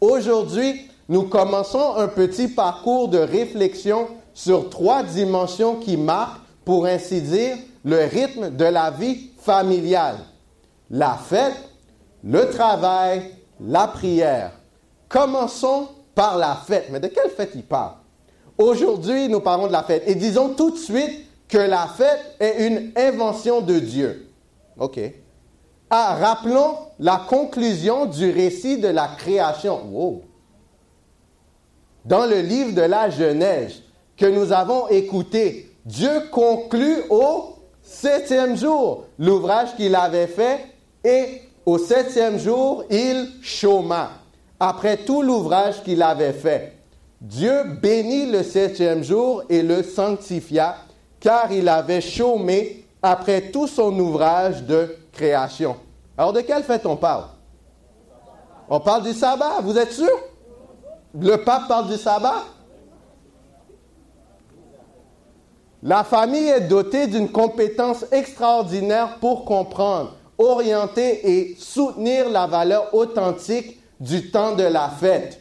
Aujourd'hui, 0.00 0.88
nous 1.08 1.24
commençons 1.24 1.96
un 1.96 2.08
petit 2.08 2.48
parcours 2.48 3.08
de 3.08 3.18
réflexion 3.18 4.08
sur 4.34 4.68
trois 4.68 5.02
dimensions 5.02 5.76
qui 5.76 5.96
marquent, 5.96 6.40
pour 6.64 6.86
ainsi 6.86 7.22
dire, 7.22 7.56
le 7.84 8.04
rythme 8.04 8.50
de 8.50 8.64
la 8.64 8.90
vie 8.90 9.30
familiale. 9.40 10.18
La 10.90 11.14
fête, 11.14 11.56
le 12.22 12.50
travail, 12.50 13.22
la 13.60 13.88
prière. 13.88 14.52
Commençons 15.08 15.88
par 16.14 16.36
la 16.36 16.54
fête. 16.54 16.88
Mais 16.90 17.00
de 17.00 17.08
quelle 17.08 17.30
fête 17.30 17.52
il 17.54 17.62
parle? 17.62 17.94
Aujourd'hui, 18.58 19.28
nous 19.28 19.40
parlons 19.40 19.66
de 19.66 19.72
la 19.72 19.82
fête. 19.82 20.02
Et 20.06 20.14
disons 20.14 20.50
tout 20.50 20.72
de 20.72 20.76
suite 20.76 21.26
que 21.48 21.58
la 21.58 21.86
fête 21.86 22.36
est 22.40 22.66
une 22.66 22.92
invention 22.96 23.60
de 23.60 23.78
Dieu. 23.78 24.30
OK. 24.78 25.00
Ah, 25.90 26.16
rappelons 26.20 26.76
la 26.98 27.24
conclusion 27.28 28.06
du 28.06 28.30
récit 28.30 28.78
de 28.78 28.88
la 28.88 29.08
création. 29.16 29.86
Wow. 29.90 30.22
Dans 32.04 32.26
le 32.26 32.40
livre 32.40 32.72
de 32.72 32.82
la 32.82 33.10
Genèse 33.10 33.82
que 34.16 34.26
nous 34.26 34.52
avons 34.52 34.88
écouté, 34.88 35.70
Dieu 35.84 36.28
conclut 36.30 37.02
au 37.08 37.54
septième 37.82 38.56
jour 38.56 39.06
l'ouvrage 39.18 39.76
qu'il 39.76 39.94
avait 39.94 40.26
fait 40.26 40.66
et 41.04 41.42
au 41.64 41.78
septième 41.78 42.38
jour, 42.38 42.84
il 42.90 43.28
chôma. 43.42 44.10
Après 44.60 44.96
tout 44.96 45.22
l'ouvrage 45.22 45.82
qu'il 45.84 46.02
avait 46.02 46.32
fait, 46.32 46.72
Dieu 47.20 47.64
bénit 47.80 48.30
le 48.30 48.42
septième 48.42 49.04
jour 49.04 49.42
et 49.48 49.62
le 49.62 49.82
sanctifia, 49.82 50.76
car 51.20 51.52
il 51.52 51.68
avait 51.68 52.00
chômé 52.00 52.84
après 53.02 53.50
tout 53.50 53.66
son 53.66 53.98
ouvrage 53.98 54.62
de 54.64 54.96
Alors 56.16 56.32
de 56.32 56.40
quelle 56.40 56.62
fête 56.62 56.86
on 56.86 56.96
parle? 56.96 57.24
On 58.68 58.80
parle 58.80 59.02
du 59.02 59.12
sabbat, 59.12 59.60
vous 59.62 59.78
êtes 59.78 59.92
sûr? 59.92 60.10
Le 61.18 61.36
pape 61.36 61.68
parle 61.68 61.88
du 61.88 61.96
sabbat? 61.96 62.44
La 65.82 66.04
famille 66.04 66.48
est 66.48 66.68
dotée 66.68 67.06
d'une 67.06 67.30
compétence 67.30 68.04
extraordinaire 68.10 69.18
pour 69.20 69.44
comprendre, 69.44 70.16
orienter 70.36 71.28
et 71.30 71.56
soutenir 71.56 72.28
la 72.28 72.46
valeur 72.46 72.92
authentique 72.94 73.80
du 74.00 74.30
temps 74.30 74.54
de 74.54 74.64
la 74.64 74.88
fête. 74.88 75.40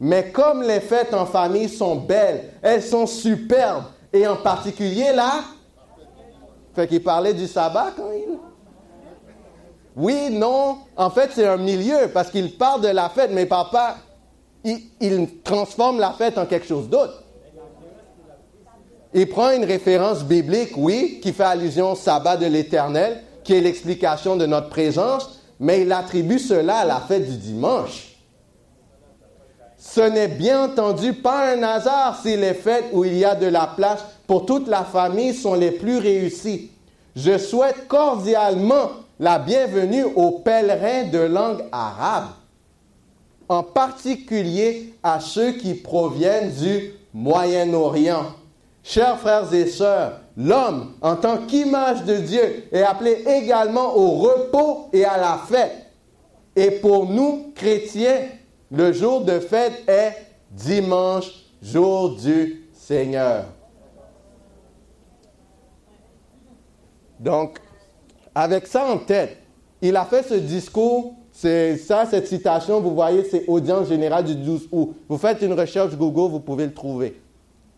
Mais 0.00 0.32
comme 0.32 0.62
les 0.62 0.80
fêtes 0.80 1.14
en 1.14 1.26
famille 1.26 1.68
sont 1.68 1.96
belles, 1.96 2.52
elles 2.62 2.82
sont 2.82 3.06
superbes, 3.06 3.84
et 4.12 4.26
en 4.26 4.36
particulier 4.36 5.12
là, 5.12 5.44
fait 6.74 6.88
qu'il 6.88 7.02
parlait 7.02 7.34
du 7.34 7.46
sabbat 7.46 7.92
quand 7.96 8.10
il... 8.10 8.38
Oui, 9.96 10.30
non, 10.30 10.78
en 10.96 11.10
fait 11.10 11.30
c'est 11.32 11.46
un 11.46 11.56
milieu, 11.56 12.08
parce 12.12 12.30
qu'il 12.30 12.56
parle 12.56 12.80
de 12.80 12.88
la 12.88 13.08
fête, 13.08 13.30
mais 13.32 13.46
papa, 13.46 13.96
il, 14.64 14.78
il 15.00 15.40
transforme 15.42 16.00
la 16.00 16.12
fête 16.12 16.36
en 16.38 16.46
quelque 16.46 16.66
chose 16.66 16.88
d'autre. 16.88 17.22
Il 19.12 19.28
prend 19.28 19.50
une 19.50 19.64
référence 19.64 20.24
biblique, 20.24 20.72
oui, 20.76 21.20
qui 21.22 21.32
fait 21.32 21.44
allusion 21.44 21.92
au 21.92 21.94
sabbat 21.94 22.36
de 22.36 22.46
l'Éternel, 22.46 23.22
qui 23.44 23.54
est 23.54 23.60
l'explication 23.60 24.34
de 24.34 24.46
notre 24.46 24.68
présence, 24.70 25.40
mais 25.60 25.82
il 25.82 25.92
attribue 25.92 26.40
cela 26.40 26.78
à 26.78 26.84
la 26.84 27.00
fête 27.00 27.30
du 27.30 27.36
dimanche. 27.36 28.14
Ce 29.78 30.00
n'est 30.00 30.28
bien 30.28 30.64
entendu 30.64 31.12
pas 31.12 31.54
un 31.54 31.62
hasard 31.62 32.18
si 32.20 32.36
les 32.36 32.54
fêtes 32.54 32.86
où 32.92 33.04
il 33.04 33.16
y 33.16 33.24
a 33.24 33.34
de 33.34 33.46
la 33.46 33.66
place 33.66 34.04
pour 34.26 34.46
toute 34.46 34.66
la 34.66 34.82
famille 34.82 35.34
sont 35.34 35.54
les 35.54 35.70
plus 35.70 35.98
réussies. 35.98 36.70
Je 37.14 37.38
souhaite 37.38 37.86
cordialement 37.86 38.88
la 39.18 39.38
bienvenue 39.38 40.04
aux 40.04 40.40
pèlerins 40.40 41.08
de 41.08 41.18
langue 41.18 41.64
arabe, 41.70 42.30
en 43.48 43.62
particulier 43.62 44.94
à 45.02 45.20
ceux 45.20 45.52
qui 45.52 45.74
proviennent 45.74 46.50
du 46.50 46.92
Moyen-Orient. 47.12 48.26
Chers 48.82 49.18
frères 49.18 49.52
et 49.54 49.66
sœurs, 49.66 50.20
l'homme, 50.36 50.94
en 51.00 51.16
tant 51.16 51.38
qu'image 51.38 52.04
de 52.04 52.16
Dieu, 52.16 52.64
est 52.72 52.82
appelé 52.82 53.24
également 53.26 53.96
au 53.96 54.18
repos 54.18 54.88
et 54.92 55.04
à 55.04 55.16
la 55.16 55.40
fête. 55.48 55.86
Et 56.56 56.70
pour 56.70 57.08
nous, 57.08 57.52
chrétiens, 57.54 58.28
le 58.70 58.92
jour 58.92 59.22
de 59.22 59.38
fête 59.38 59.88
est 59.88 60.14
dimanche, 60.50 61.30
jour 61.62 62.16
du 62.16 62.68
Seigneur. 62.72 63.44
Donc, 67.18 67.58
avec 68.34 68.66
ça 68.66 68.84
en 68.84 68.98
tête, 68.98 69.38
il 69.80 69.96
a 69.96 70.04
fait 70.04 70.22
ce 70.22 70.34
discours, 70.34 71.14
c'est 71.30 71.76
ça, 71.76 72.06
cette 72.06 72.26
citation, 72.26 72.80
vous 72.80 72.94
voyez, 72.94 73.24
c'est 73.24 73.44
audience 73.48 73.88
générale 73.88 74.24
du 74.24 74.34
12 74.34 74.68
août. 74.72 74.94
Vous 75.08 75.18
faites 75.18 75.42
une 75.42 75.52
recherche 75.52 75.94
Google, 75.96 76.30
vous 76.30 76.40
pouvez 76.40 76.66
le 76.66 76.72
trouver. 76.72 77.20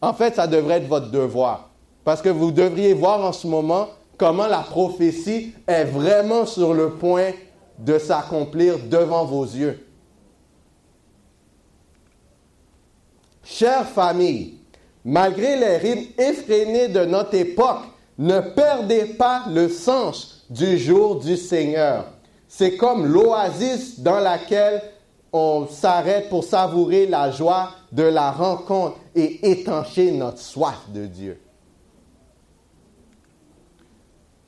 En 0.01 0.13
fait, 0.13 0.35
ça 0.35 0.47
devrait 0.47 0.77
être 0.77 0.89
votre 0.89 1.11
devoir. 1.11 1.71
Parce 2.05 2.23
que 2.23 2.29
vous 2.29 2.53
devriez 2.53 2.93
voir 2.93 3.25
en 3.25 3.33
ce 3.33 3.47
moment 3.47 3.89
comment 4.17 4.47
la 4.47 4.61
prophétie 4.61 5.55
est 5.67 5.85
vraiment 5.85 6.47
sur 6.47 6.75
le 6.75 6.91
point 6.91 7.33
de 7.79 7.99
s'accomplir 7.99 8.79
devant 8.89 9.25
vos 9.25 9.45
yeux. 9.45 9.85
Chère 13.43 13.87
famille, 13.89 14.59
malgré 15.05 15.57
les 15.57 15.77
rythmes 15.79 16.21
effrénés 16.21 16.89
de 16.89 17.05
notre 17.05 17.35
époque, 17.35 17.85
ne 18.19 18.41
perdez 18.41 19.05
pas 19.05 19.45
le 19.49 19.69
sens 19.69 20.36
du 20.51 20.79
jour 20.79 21.17
du 21.17 21.37
Seigneur. 21.37 22.07
C'est 22.49 22.77
comme 22.77 23.07
l'oasis 23.07 24.01
dans 24.01 24.21
laquelle 24.21 24.83
on 25.33 25.67
s'arrête 25.69 26.29
pour 26.29 26.45
savourer 26.45 27.07
la 27.07 27.31
joie 27.31 27.71
de 27.93 28.05
la 28.05 28.31
rencontre 28.31 28.97
et 29.15 29.51
étancher 29.51 30.13
notre 30.13 30.39
soif 30.39 30.89
de 30.89 31.07
Dieu. 31.07 31.41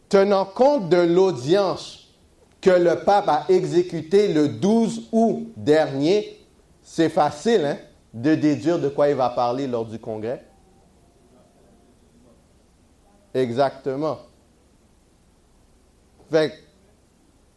Tenant 0.08 0.46
compte 0.46 0.88
de 0.88 0.96
l'audience 0.96 2.08
que 2.60 2.70
le 2.70 3.04
pape 3.04 3.28
a 3.28 3.44
exécutée 3.48 4.32
le 4.32 4.48
12 4.48 5.08
août 5.12 5.52
dernier, 5.56 6.38
c'est 6.82 7.10
facile 7.10 7.64
hein, 7.64 7.76
de 8.14 8.34
déduire 8.34 8.78
de 8.78 8.88
quoi 8.88 9.08
il 9.10 9.16
va 9.16 9.28
parler 9.28 9.66
lors 9.66 9.84
du 9.84 9.98
congrès. 9.98 10.44
Exactement. 13.34 14.18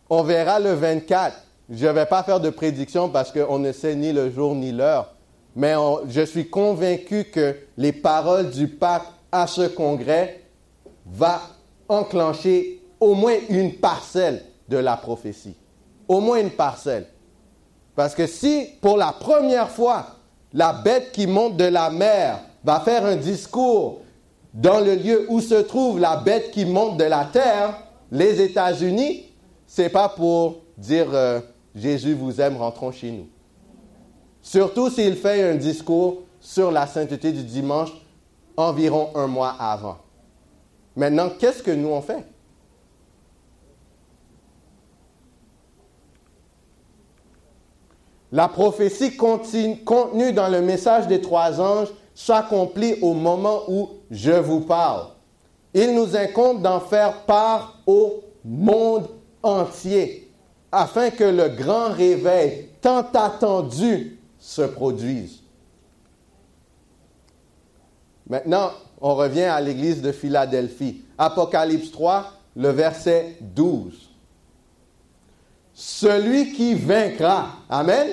On 0.10 0.24
verra 0.24 0.60
le 0.60 0.74
24 0.74 1.36
je 1.72 1.88
ne 1.88 1.92
vais 1.92 2.06
pas 2.06 2.22
faire 2.24 2.42
de 2.42 2.50
prédiction 2.50 3.08
parce 3.08 3.32
qu'on 3.32 3.58
ne 3.58 3.72
sait 3.72 3.96
ni 3.96 4.12
le 4.12 4.30
jour 4.30 4.56
ni 4.56 4.74
l'heure, 4.74 5.14
mais 5.56 5.74
je 6.10 6.22
suis 6.22 6.50
convaincu 6.50 7.26
que 7.26 7.56
les 7.78 7.94
paroles 7.94 8.50
du 8.50 8.68
pape 8.68 9.06
à 9.32 9.48
ce 9.48 9.68
congrès 9.68 10.42
vont 11.06 11.40
enclencher 11.88 12.82
au 13.00 13.14
moins 13.14 13.36
une 13.50 13.76
parcelle 13.76 14.44
de 14.68 14.78
la 14.78 14.98
prophétie. 14.98 15.56
Au 16.10 16.20
moins 16.20 16.42
une 16.42 16.52
parcelle. 16.52 17.08
Parce 17.96 18.16
que 18.16 18.28
si 18.28 18.68
pour 18.82 18.98
la 18.98 19.14
première 19.14 19.70
fois, 19.70 20.08
la 20.54 20.74
bête 20.74 21.14
qui 21.14 21.26
monte 21.26 21.56
de 21.56 21.66
la 21.66 21.90
mer 21.90 22.40
va 22.66 22.82
faire 22.82 23.06
un 23.06 23.16
discours 23.16 24.02
dans 24.54 24.82
le 24.82 24.96
lieu 24.96 25.26
où 25.30 25.40
se 25.40 25.56
trouve 25.56 26.02
la 26.02 26.18
bête 26.18 26.52
qui 26.52 26.66
monte 26.66 26.98
de 26.98 27.06
la 27.06 27.24
terre, 27.32 27.76
les 28.12 28.42
États-Unis, 28.42 29.26
c'est 29.66 29.90
pas 29.90 30.10
pour 30.10 30.64
dire 30.78 31.08
euh, 31.14 31.40
Jésus 31.74 32.14
vous 32.14 32.42
aime, 32.42 32.58
rentrons 32.58 32.92
chez 32.92 33.12
nous. 33.12 33.28
Surtout 34.42 34.90
s'il 34.90 35.16
fait 35.16 35.50
un 35.50 35.56
discours 35.56 36.24
sur 36.40 36.72
la 36.72 36.88
sainteté 36.88 37.32
du 37.32 37.44
dimanche 37.44 37.92
environ 38.58 39.12
un 39.16 39.28
mois 39.28 39.56
avant. 39.58 39.98
Maintenant, 40.96 41.30
qu'est-ce 41.40 41.64
que 41.64 41.72
nous 41.72 41.88
on 41.88 42.02
fait? 42.02 42.26
La 48.34 48.48
prophétie 48.48 49.16
contenue 49.16 50.34
dans 50.34 50.48
le 50.48 50.62
message 50.62 51.08
des 51.08 51.22
trois 51.22 51.60
anges 51.60 51.90
s'accomplit 52.16 52.96
au 53.02 53.14
moment 53.14 53.62
où 53.68 53.90
je 54.10 54.32
vous 54.32 54.62
parle. 54.62 55.08
Il 55.74 55.96
nous 55.96 56.16
incombe 56.16 56.62
d'en 56.62 56.80
faire 56.80 57.26
part 57.26 57.80
au 57.86 58.24
monde 58.44 59.08
entier 59.44 60.30
afin 60.72 61.10
que 61.10 61.24
le 61.24 61.50
grand 61.50 61.90
réveil 61.90 62.70
tant 62.82 63.06
attendu 63.14 64.20
se 64.40 64.62
produise. 64.62 65.42
Maintenant, 68.30 68.72
on 69.02 69.16
revient 69.16 69.44
à 69.44 69.60
l'église 69.60 70.02
de 70.02 70.12
Philadelphie. 70.12 71.02
Apocalypse 71.18 71.92
3, 71.92 72.32
le 72.56 72.70
verset 72.70 73.38
12. 73.42 74.10
Celui 75.74 76.54
qui 76.54 76.76
vaincra, 76.76 77.50
Amen, 77.70 78.08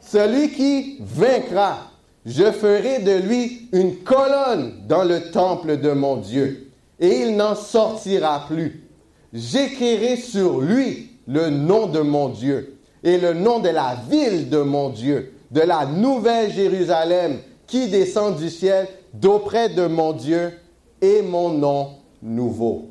celui 0.00 0.50
qui 0.50 0.98
vaincra, 1.00 1.78
je 2.26 2.50
ferai 2.50 3.00
de 3.00 3.12
lui 3.12 3.68
une 3.72 3.98
colonne 3.98 4.86
dans 4.86 5.04
le 5.04 5.30
temple 5.30 5.78
de 5.78 5.92
mon 5.92 6.16
Dieu, 6.16 6.63
et 7.00 7.22
il 7.22 7.36
n'en 7.36 7.54
sortira 7.54 8.46
plus. 8.46 8.88
J'écrirai 9.32 10.16
sur 10.16 10.60
lui 10.60 11.10
le 11.26 11.50
nom 11.50 11.86
de 11.86 12.00
mon 12.00 12.28
Dieu 12.28 12.78
et 13.02 13.18
le 13.18 13.34
nom 13.34 13.58
de 13.58 13.68
la 13.68 13.96
ville 14.08 14.48
de 14.48 14.58
mon 14.58 14.90
Dieu, 14.90 15.32
de 15.50 15.60
la 15.60 15.86
nouvelle 15.86 16.52
Jérusalem 16.52 17.38
qui 17.66 17.88
descend 17.88 18.36
du 18.36 18.50
ciel 18.50 18.88
d'auprès 19.12 19.68
de 19.68 19.86
mon 19.86 20.12
Dieu 20.12 20.52
et 21.00 21.22
mon 21.22 21.50
nom 21.50 21.90
nouveau. 22.22 22.90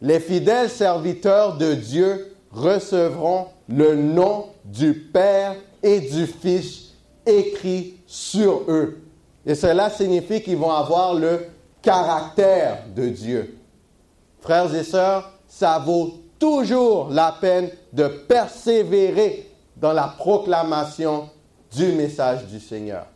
Les 0.00 0.20
fidèles 0.20 0.70
serviteurs 0.70 1.56
de 1.56 1.74
Dieu 1.74 2.34
recevront 2.52 3.46
le 3.68 3.94
nom 3.94 4.46
du 4.64 4.94
Père 4.94 5.56
et 5.82 6.00
du 6.00 6.26
Fils 6.26 6.94
écrit 7.26 7.94
sur 8.06 8.62
eux. 8.68 8.98
Et 9.46 9.54
cela 9.54 9.90
signifie 9.90 10.42
qu'ils 10.42 10.56
vont 10.56 10.70
avoir 10.70 11.14
le 11.14 11.40
caractère 11.88 12.84
de 12.94 13.08
Dieu. 13.08 13.58
Frères 14.42 14.74
et 14.74 14.84
sœurs, 14.84 15.32
ça 15.46 15.78
vaut 15.78 16.12
toujours 16.38 17.08
la 17.08 17.34
peine 17.40 17.70
de 17.94 18.08
persévérer 18.08 19.50
dans 19.74 19.94
la 19.94 20.14
proclamation 20.18 21.30
du 21.74 21.92
message 21.92 22.44
du 22.44 22.60
Seigneur. 22.60 23.06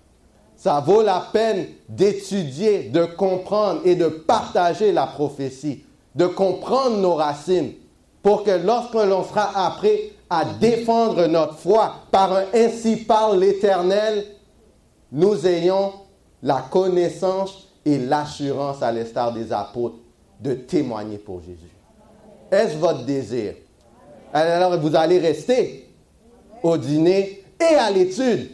Ça 0.57 0.81
vaut 0.81 1.03
la 1.03 1.23
peine 1.35 1.67
d'étudier, 1.87 2.85
de 2.85 3.05
comprendre 3.05 3.83
et 3.85 3.95
de 3.95 4.09
partager 4.09 4.91
la 4.91 5.07
prophétie, 5.07 5.85
de 6.15 6.27
comprendre 6.27 6.97
nos 6.97 7.15
racines, 7.15 7.75
pour 8.23 8.43
que 8.43 8.53
lorsque 8.53 8.95
l'on 8.95 9.23
sera 9.25 9.67
appris 9.67 10.13
à 10.31 10.47
défendre 10.47 11.27
notre 11.27 11.57
foi 11.57 11.93
par 12.11 12.33
un 12.33 12.45
ainsi 12.55 12.97
parle 12.97 13.39
l'Éternel, 13.39 14.25
nous 15.11 15.47
ayons 15.47 15.93
la 16.43 16.63
connaissance 16.71 17.69
et 17.85 17.99
l'assurance, 17.99 18.83
à 18.83 18.93
l'instar 18.93 19.33
des 19.33 19.53
apôtres, 19.53 19.97
de 20.41 20.55
témoigner 20.55 21.19
pour 21.19 21.41
Jésus. 21.41 21.71
Est-ce 22.51 22.77
votre 22.77 23.05
désir? 23.05 23.55
Alors 24.33 24.79
vous 24.79 24.95
allez 24.97 25.19
rester 25.19 25.89
au 26.63 26.77
dîner 26.77 27.45
et 27.61 27.75
à 27.75 27.91
l'étude. 27.91 28.51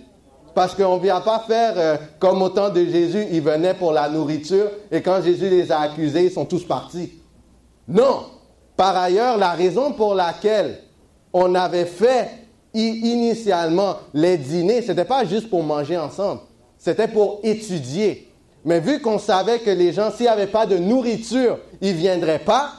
Parce 0.54 0.74
qu'on 0.74 0.96
ne 0.96 1.02
vient 1.02 1.20
pas 1.20 1.44
faire 1.46 1.74
euh, 1.76 1.96
comme 2.18 2.42
au 2.42 2.48
temps 2.48 2.70
de 2.70 2.84
Jésus, 2.84 3.26
ils 3.30 3.40
venaient 3.40 3.74
pour 3.74 3.92
la 3.92 4.08
nourriture 4.08 4.70
et 4.90 5.00
quand 5.02 5.22
Jésus 5.22 5.48
les 5.48 5.70
a 5.70 5.80
accusés, 5.80 6.24
ils 6.24 6.32
sont 6.32 6.46
tous 6.46 6.64
partis. 6.64 7.12
Non. 7.86 8.26
Par 8.76 8.96
ailleurs, 8.96 9.36
la 9.36 9.52
raison 9.52 9.92
pour 9.92 10.14
laquelle 10.14 10.80
on 11.32 11.54
avait 11.54 11.84
fait 11.84 12.28
initialement 12.74 13.96
les 14.12 14.36
dîners, 14.36 14.82
ce 14.82 14.88
n'était 14.88 15.04
pas 15.04 15.24
juste 15.24 15.48
pour 15.48 15.62
manger 15.62 15.96
ensemble, 15.96 16.40
c'était 16.76 17.08
pour 17.08 17.40
étudier. 17.42 18.27
Mais 18.64 18.80
vu 18.80 19.00
qu'on 19.00 19.18
savait 19.18 19.61
que 19.61 19.70
les 19.70 19.92
gens, 19.92 20.11
s'il 20.11 20.26
n'y 20.26 20.28
avait 20.28 20.46
pas 20.46 20.66
de 20.66 20.76
nourriture, 20.76 21.59
ils 21.80 21.94
ne 21.94 21.98
viendraient 21.98 22.40
pas, 22.40 22.72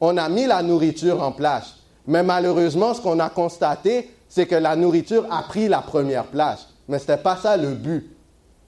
on 0.00 0.16
a 0.16 0.28
mis 0.28 0.46
la 0.46 0.62
nourriture 0.62 1.22
en 1.22 1.32
place. 1.32 1.74
Mais 2.06 2.22
malheureusement, 2.22 2.94
ce 2.94 3.00
qu'on 3.00 3.18
a 3.18 3.28
constaté, 3.28 4.10
c'est 4.28 4.46
que 4.46 4.54
la 4.54 4.76
nourriture 4.76 5.26
a 5.30 5.42
pris 5.42 5.68
la 5.68 5.80
première 5.82 6.26
place. 6.26 6.68
Mais 6.88 6.98
ce 6.98 7.04
n'était 7.04 7.22
pas 7.22 7.36
ça 7.36 7.56
le 7.56 7.74
but. 7.74 8.14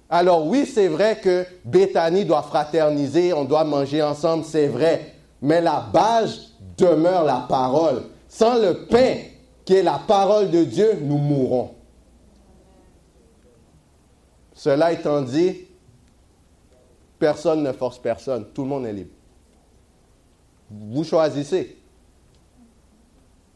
Alors 0.08 0.46
oui, 0.46 0.66
c'est 0.66 0.88
vrai 0.88 1.20
que 1.22 1.46
Béthanie 1.64 2.24
doit 2.24 2.42
fraterniser, 2.42 3.32
on 3.32 3.44
doit 3.44 3.64
manger 3.64 4.02
ensemble, 4.02 4.44
c'est 4.44 4.66
vrai. 4.66 5.14
Mais 5.40 5.60
la 5.60 5.86
base 5.92 6.48
demeure 6.76 7.24
la 7.24 7.46
parole. 7.48 8.02
Sans 8.28 8.56
le 8.56 8.86
pain, 8.86 9.16
qui 9.64 9.76
est 9.76 9.82
la 9.82 10.00
parole 10.06 10.50
de 10.50 10.64
Dieu, 10.64 10.98
nous 11.00 11.18
mourrons. 11.18 11.70
Cela 14.52 14.92
étant 14.92 15.22
dit, 15.22 15.56
personne 17.20 17.62
ne 17.62 17.70
force 17.70 17.98
personne, 17.98 18.46
tout 18.52 18.62
le 18.62 18.68
monde 18.68 18.86
est 18.86 18.92
libre. 18.92 19.12
Vous 20.70 21.04
choisissez. 21.04 21.76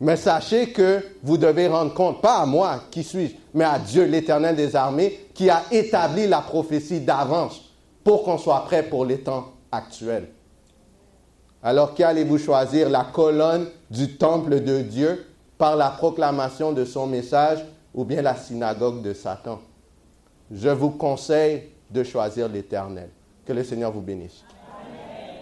Mais 0.01 0.17
sachez 0.17 0.71
que 0.71 1.03
vous 1.23 1.39
devez 1.39 1.67
rendre 1.67 1.95
compte, 1.95 2.21
pas 2.21 2.39
à 2.39 2.47
moi, 2.47 2.83
qui 2.91 3.03
suis-je, 3.03 3.35
mais 3.55 3.65
à 3.65 3.79
Dieu, 3.79 4.05
l'Éternel 4.05 4.55
des 4.55 4.77
armées, 4.77 5.29
qui 5.33 5.49
a 5.49 5.63
établi 5.71 6.27
la 6.27 6.41
prophétie 6.41 7.01
d'avance 7.01 7.73
pour 8.03 8.23
qu'on 8.23 8.37
soit 8.37 8.65
prêt 8.65 8.83
pour 8.83 9.05
les 9.05 9.21
temps 9.21 9.53
actuels. 9.73 10.29
Alors 11.63 11.95
qu'allez-vous 11.95 12.39
choisir? 12.39 12.91
La 12.91 13.05
colonne 13.05 13.69
du 13.91 14.17
temple 14.17 14.61
de 14.61 14.83
Dieu 14.83 15.25
par 15.57 15.77
la 15.77 15.89
proclamation 15.89 16.73
de 16.73 16.85
son 16.85 17.07
message 17.07 17.65
ou 17.95 18.05
bien 18.05 18.21
la 18.21 18.37
synagogue 18.37 19.01
de 19.01 19.15
Satan? 19.15 19.61
Je 20.53 20.69
vous 20.69 20.91
conseille 20.91 21.71
de 21.91 22.03
choisir 22.03 22.49
l'Éternel. 22.49 23.09
Que 23.45 23.53
le 23.53 23.63
Seigneur 23.63 23.93
vous 23.93 24.01
bénisse. 24.01 24.44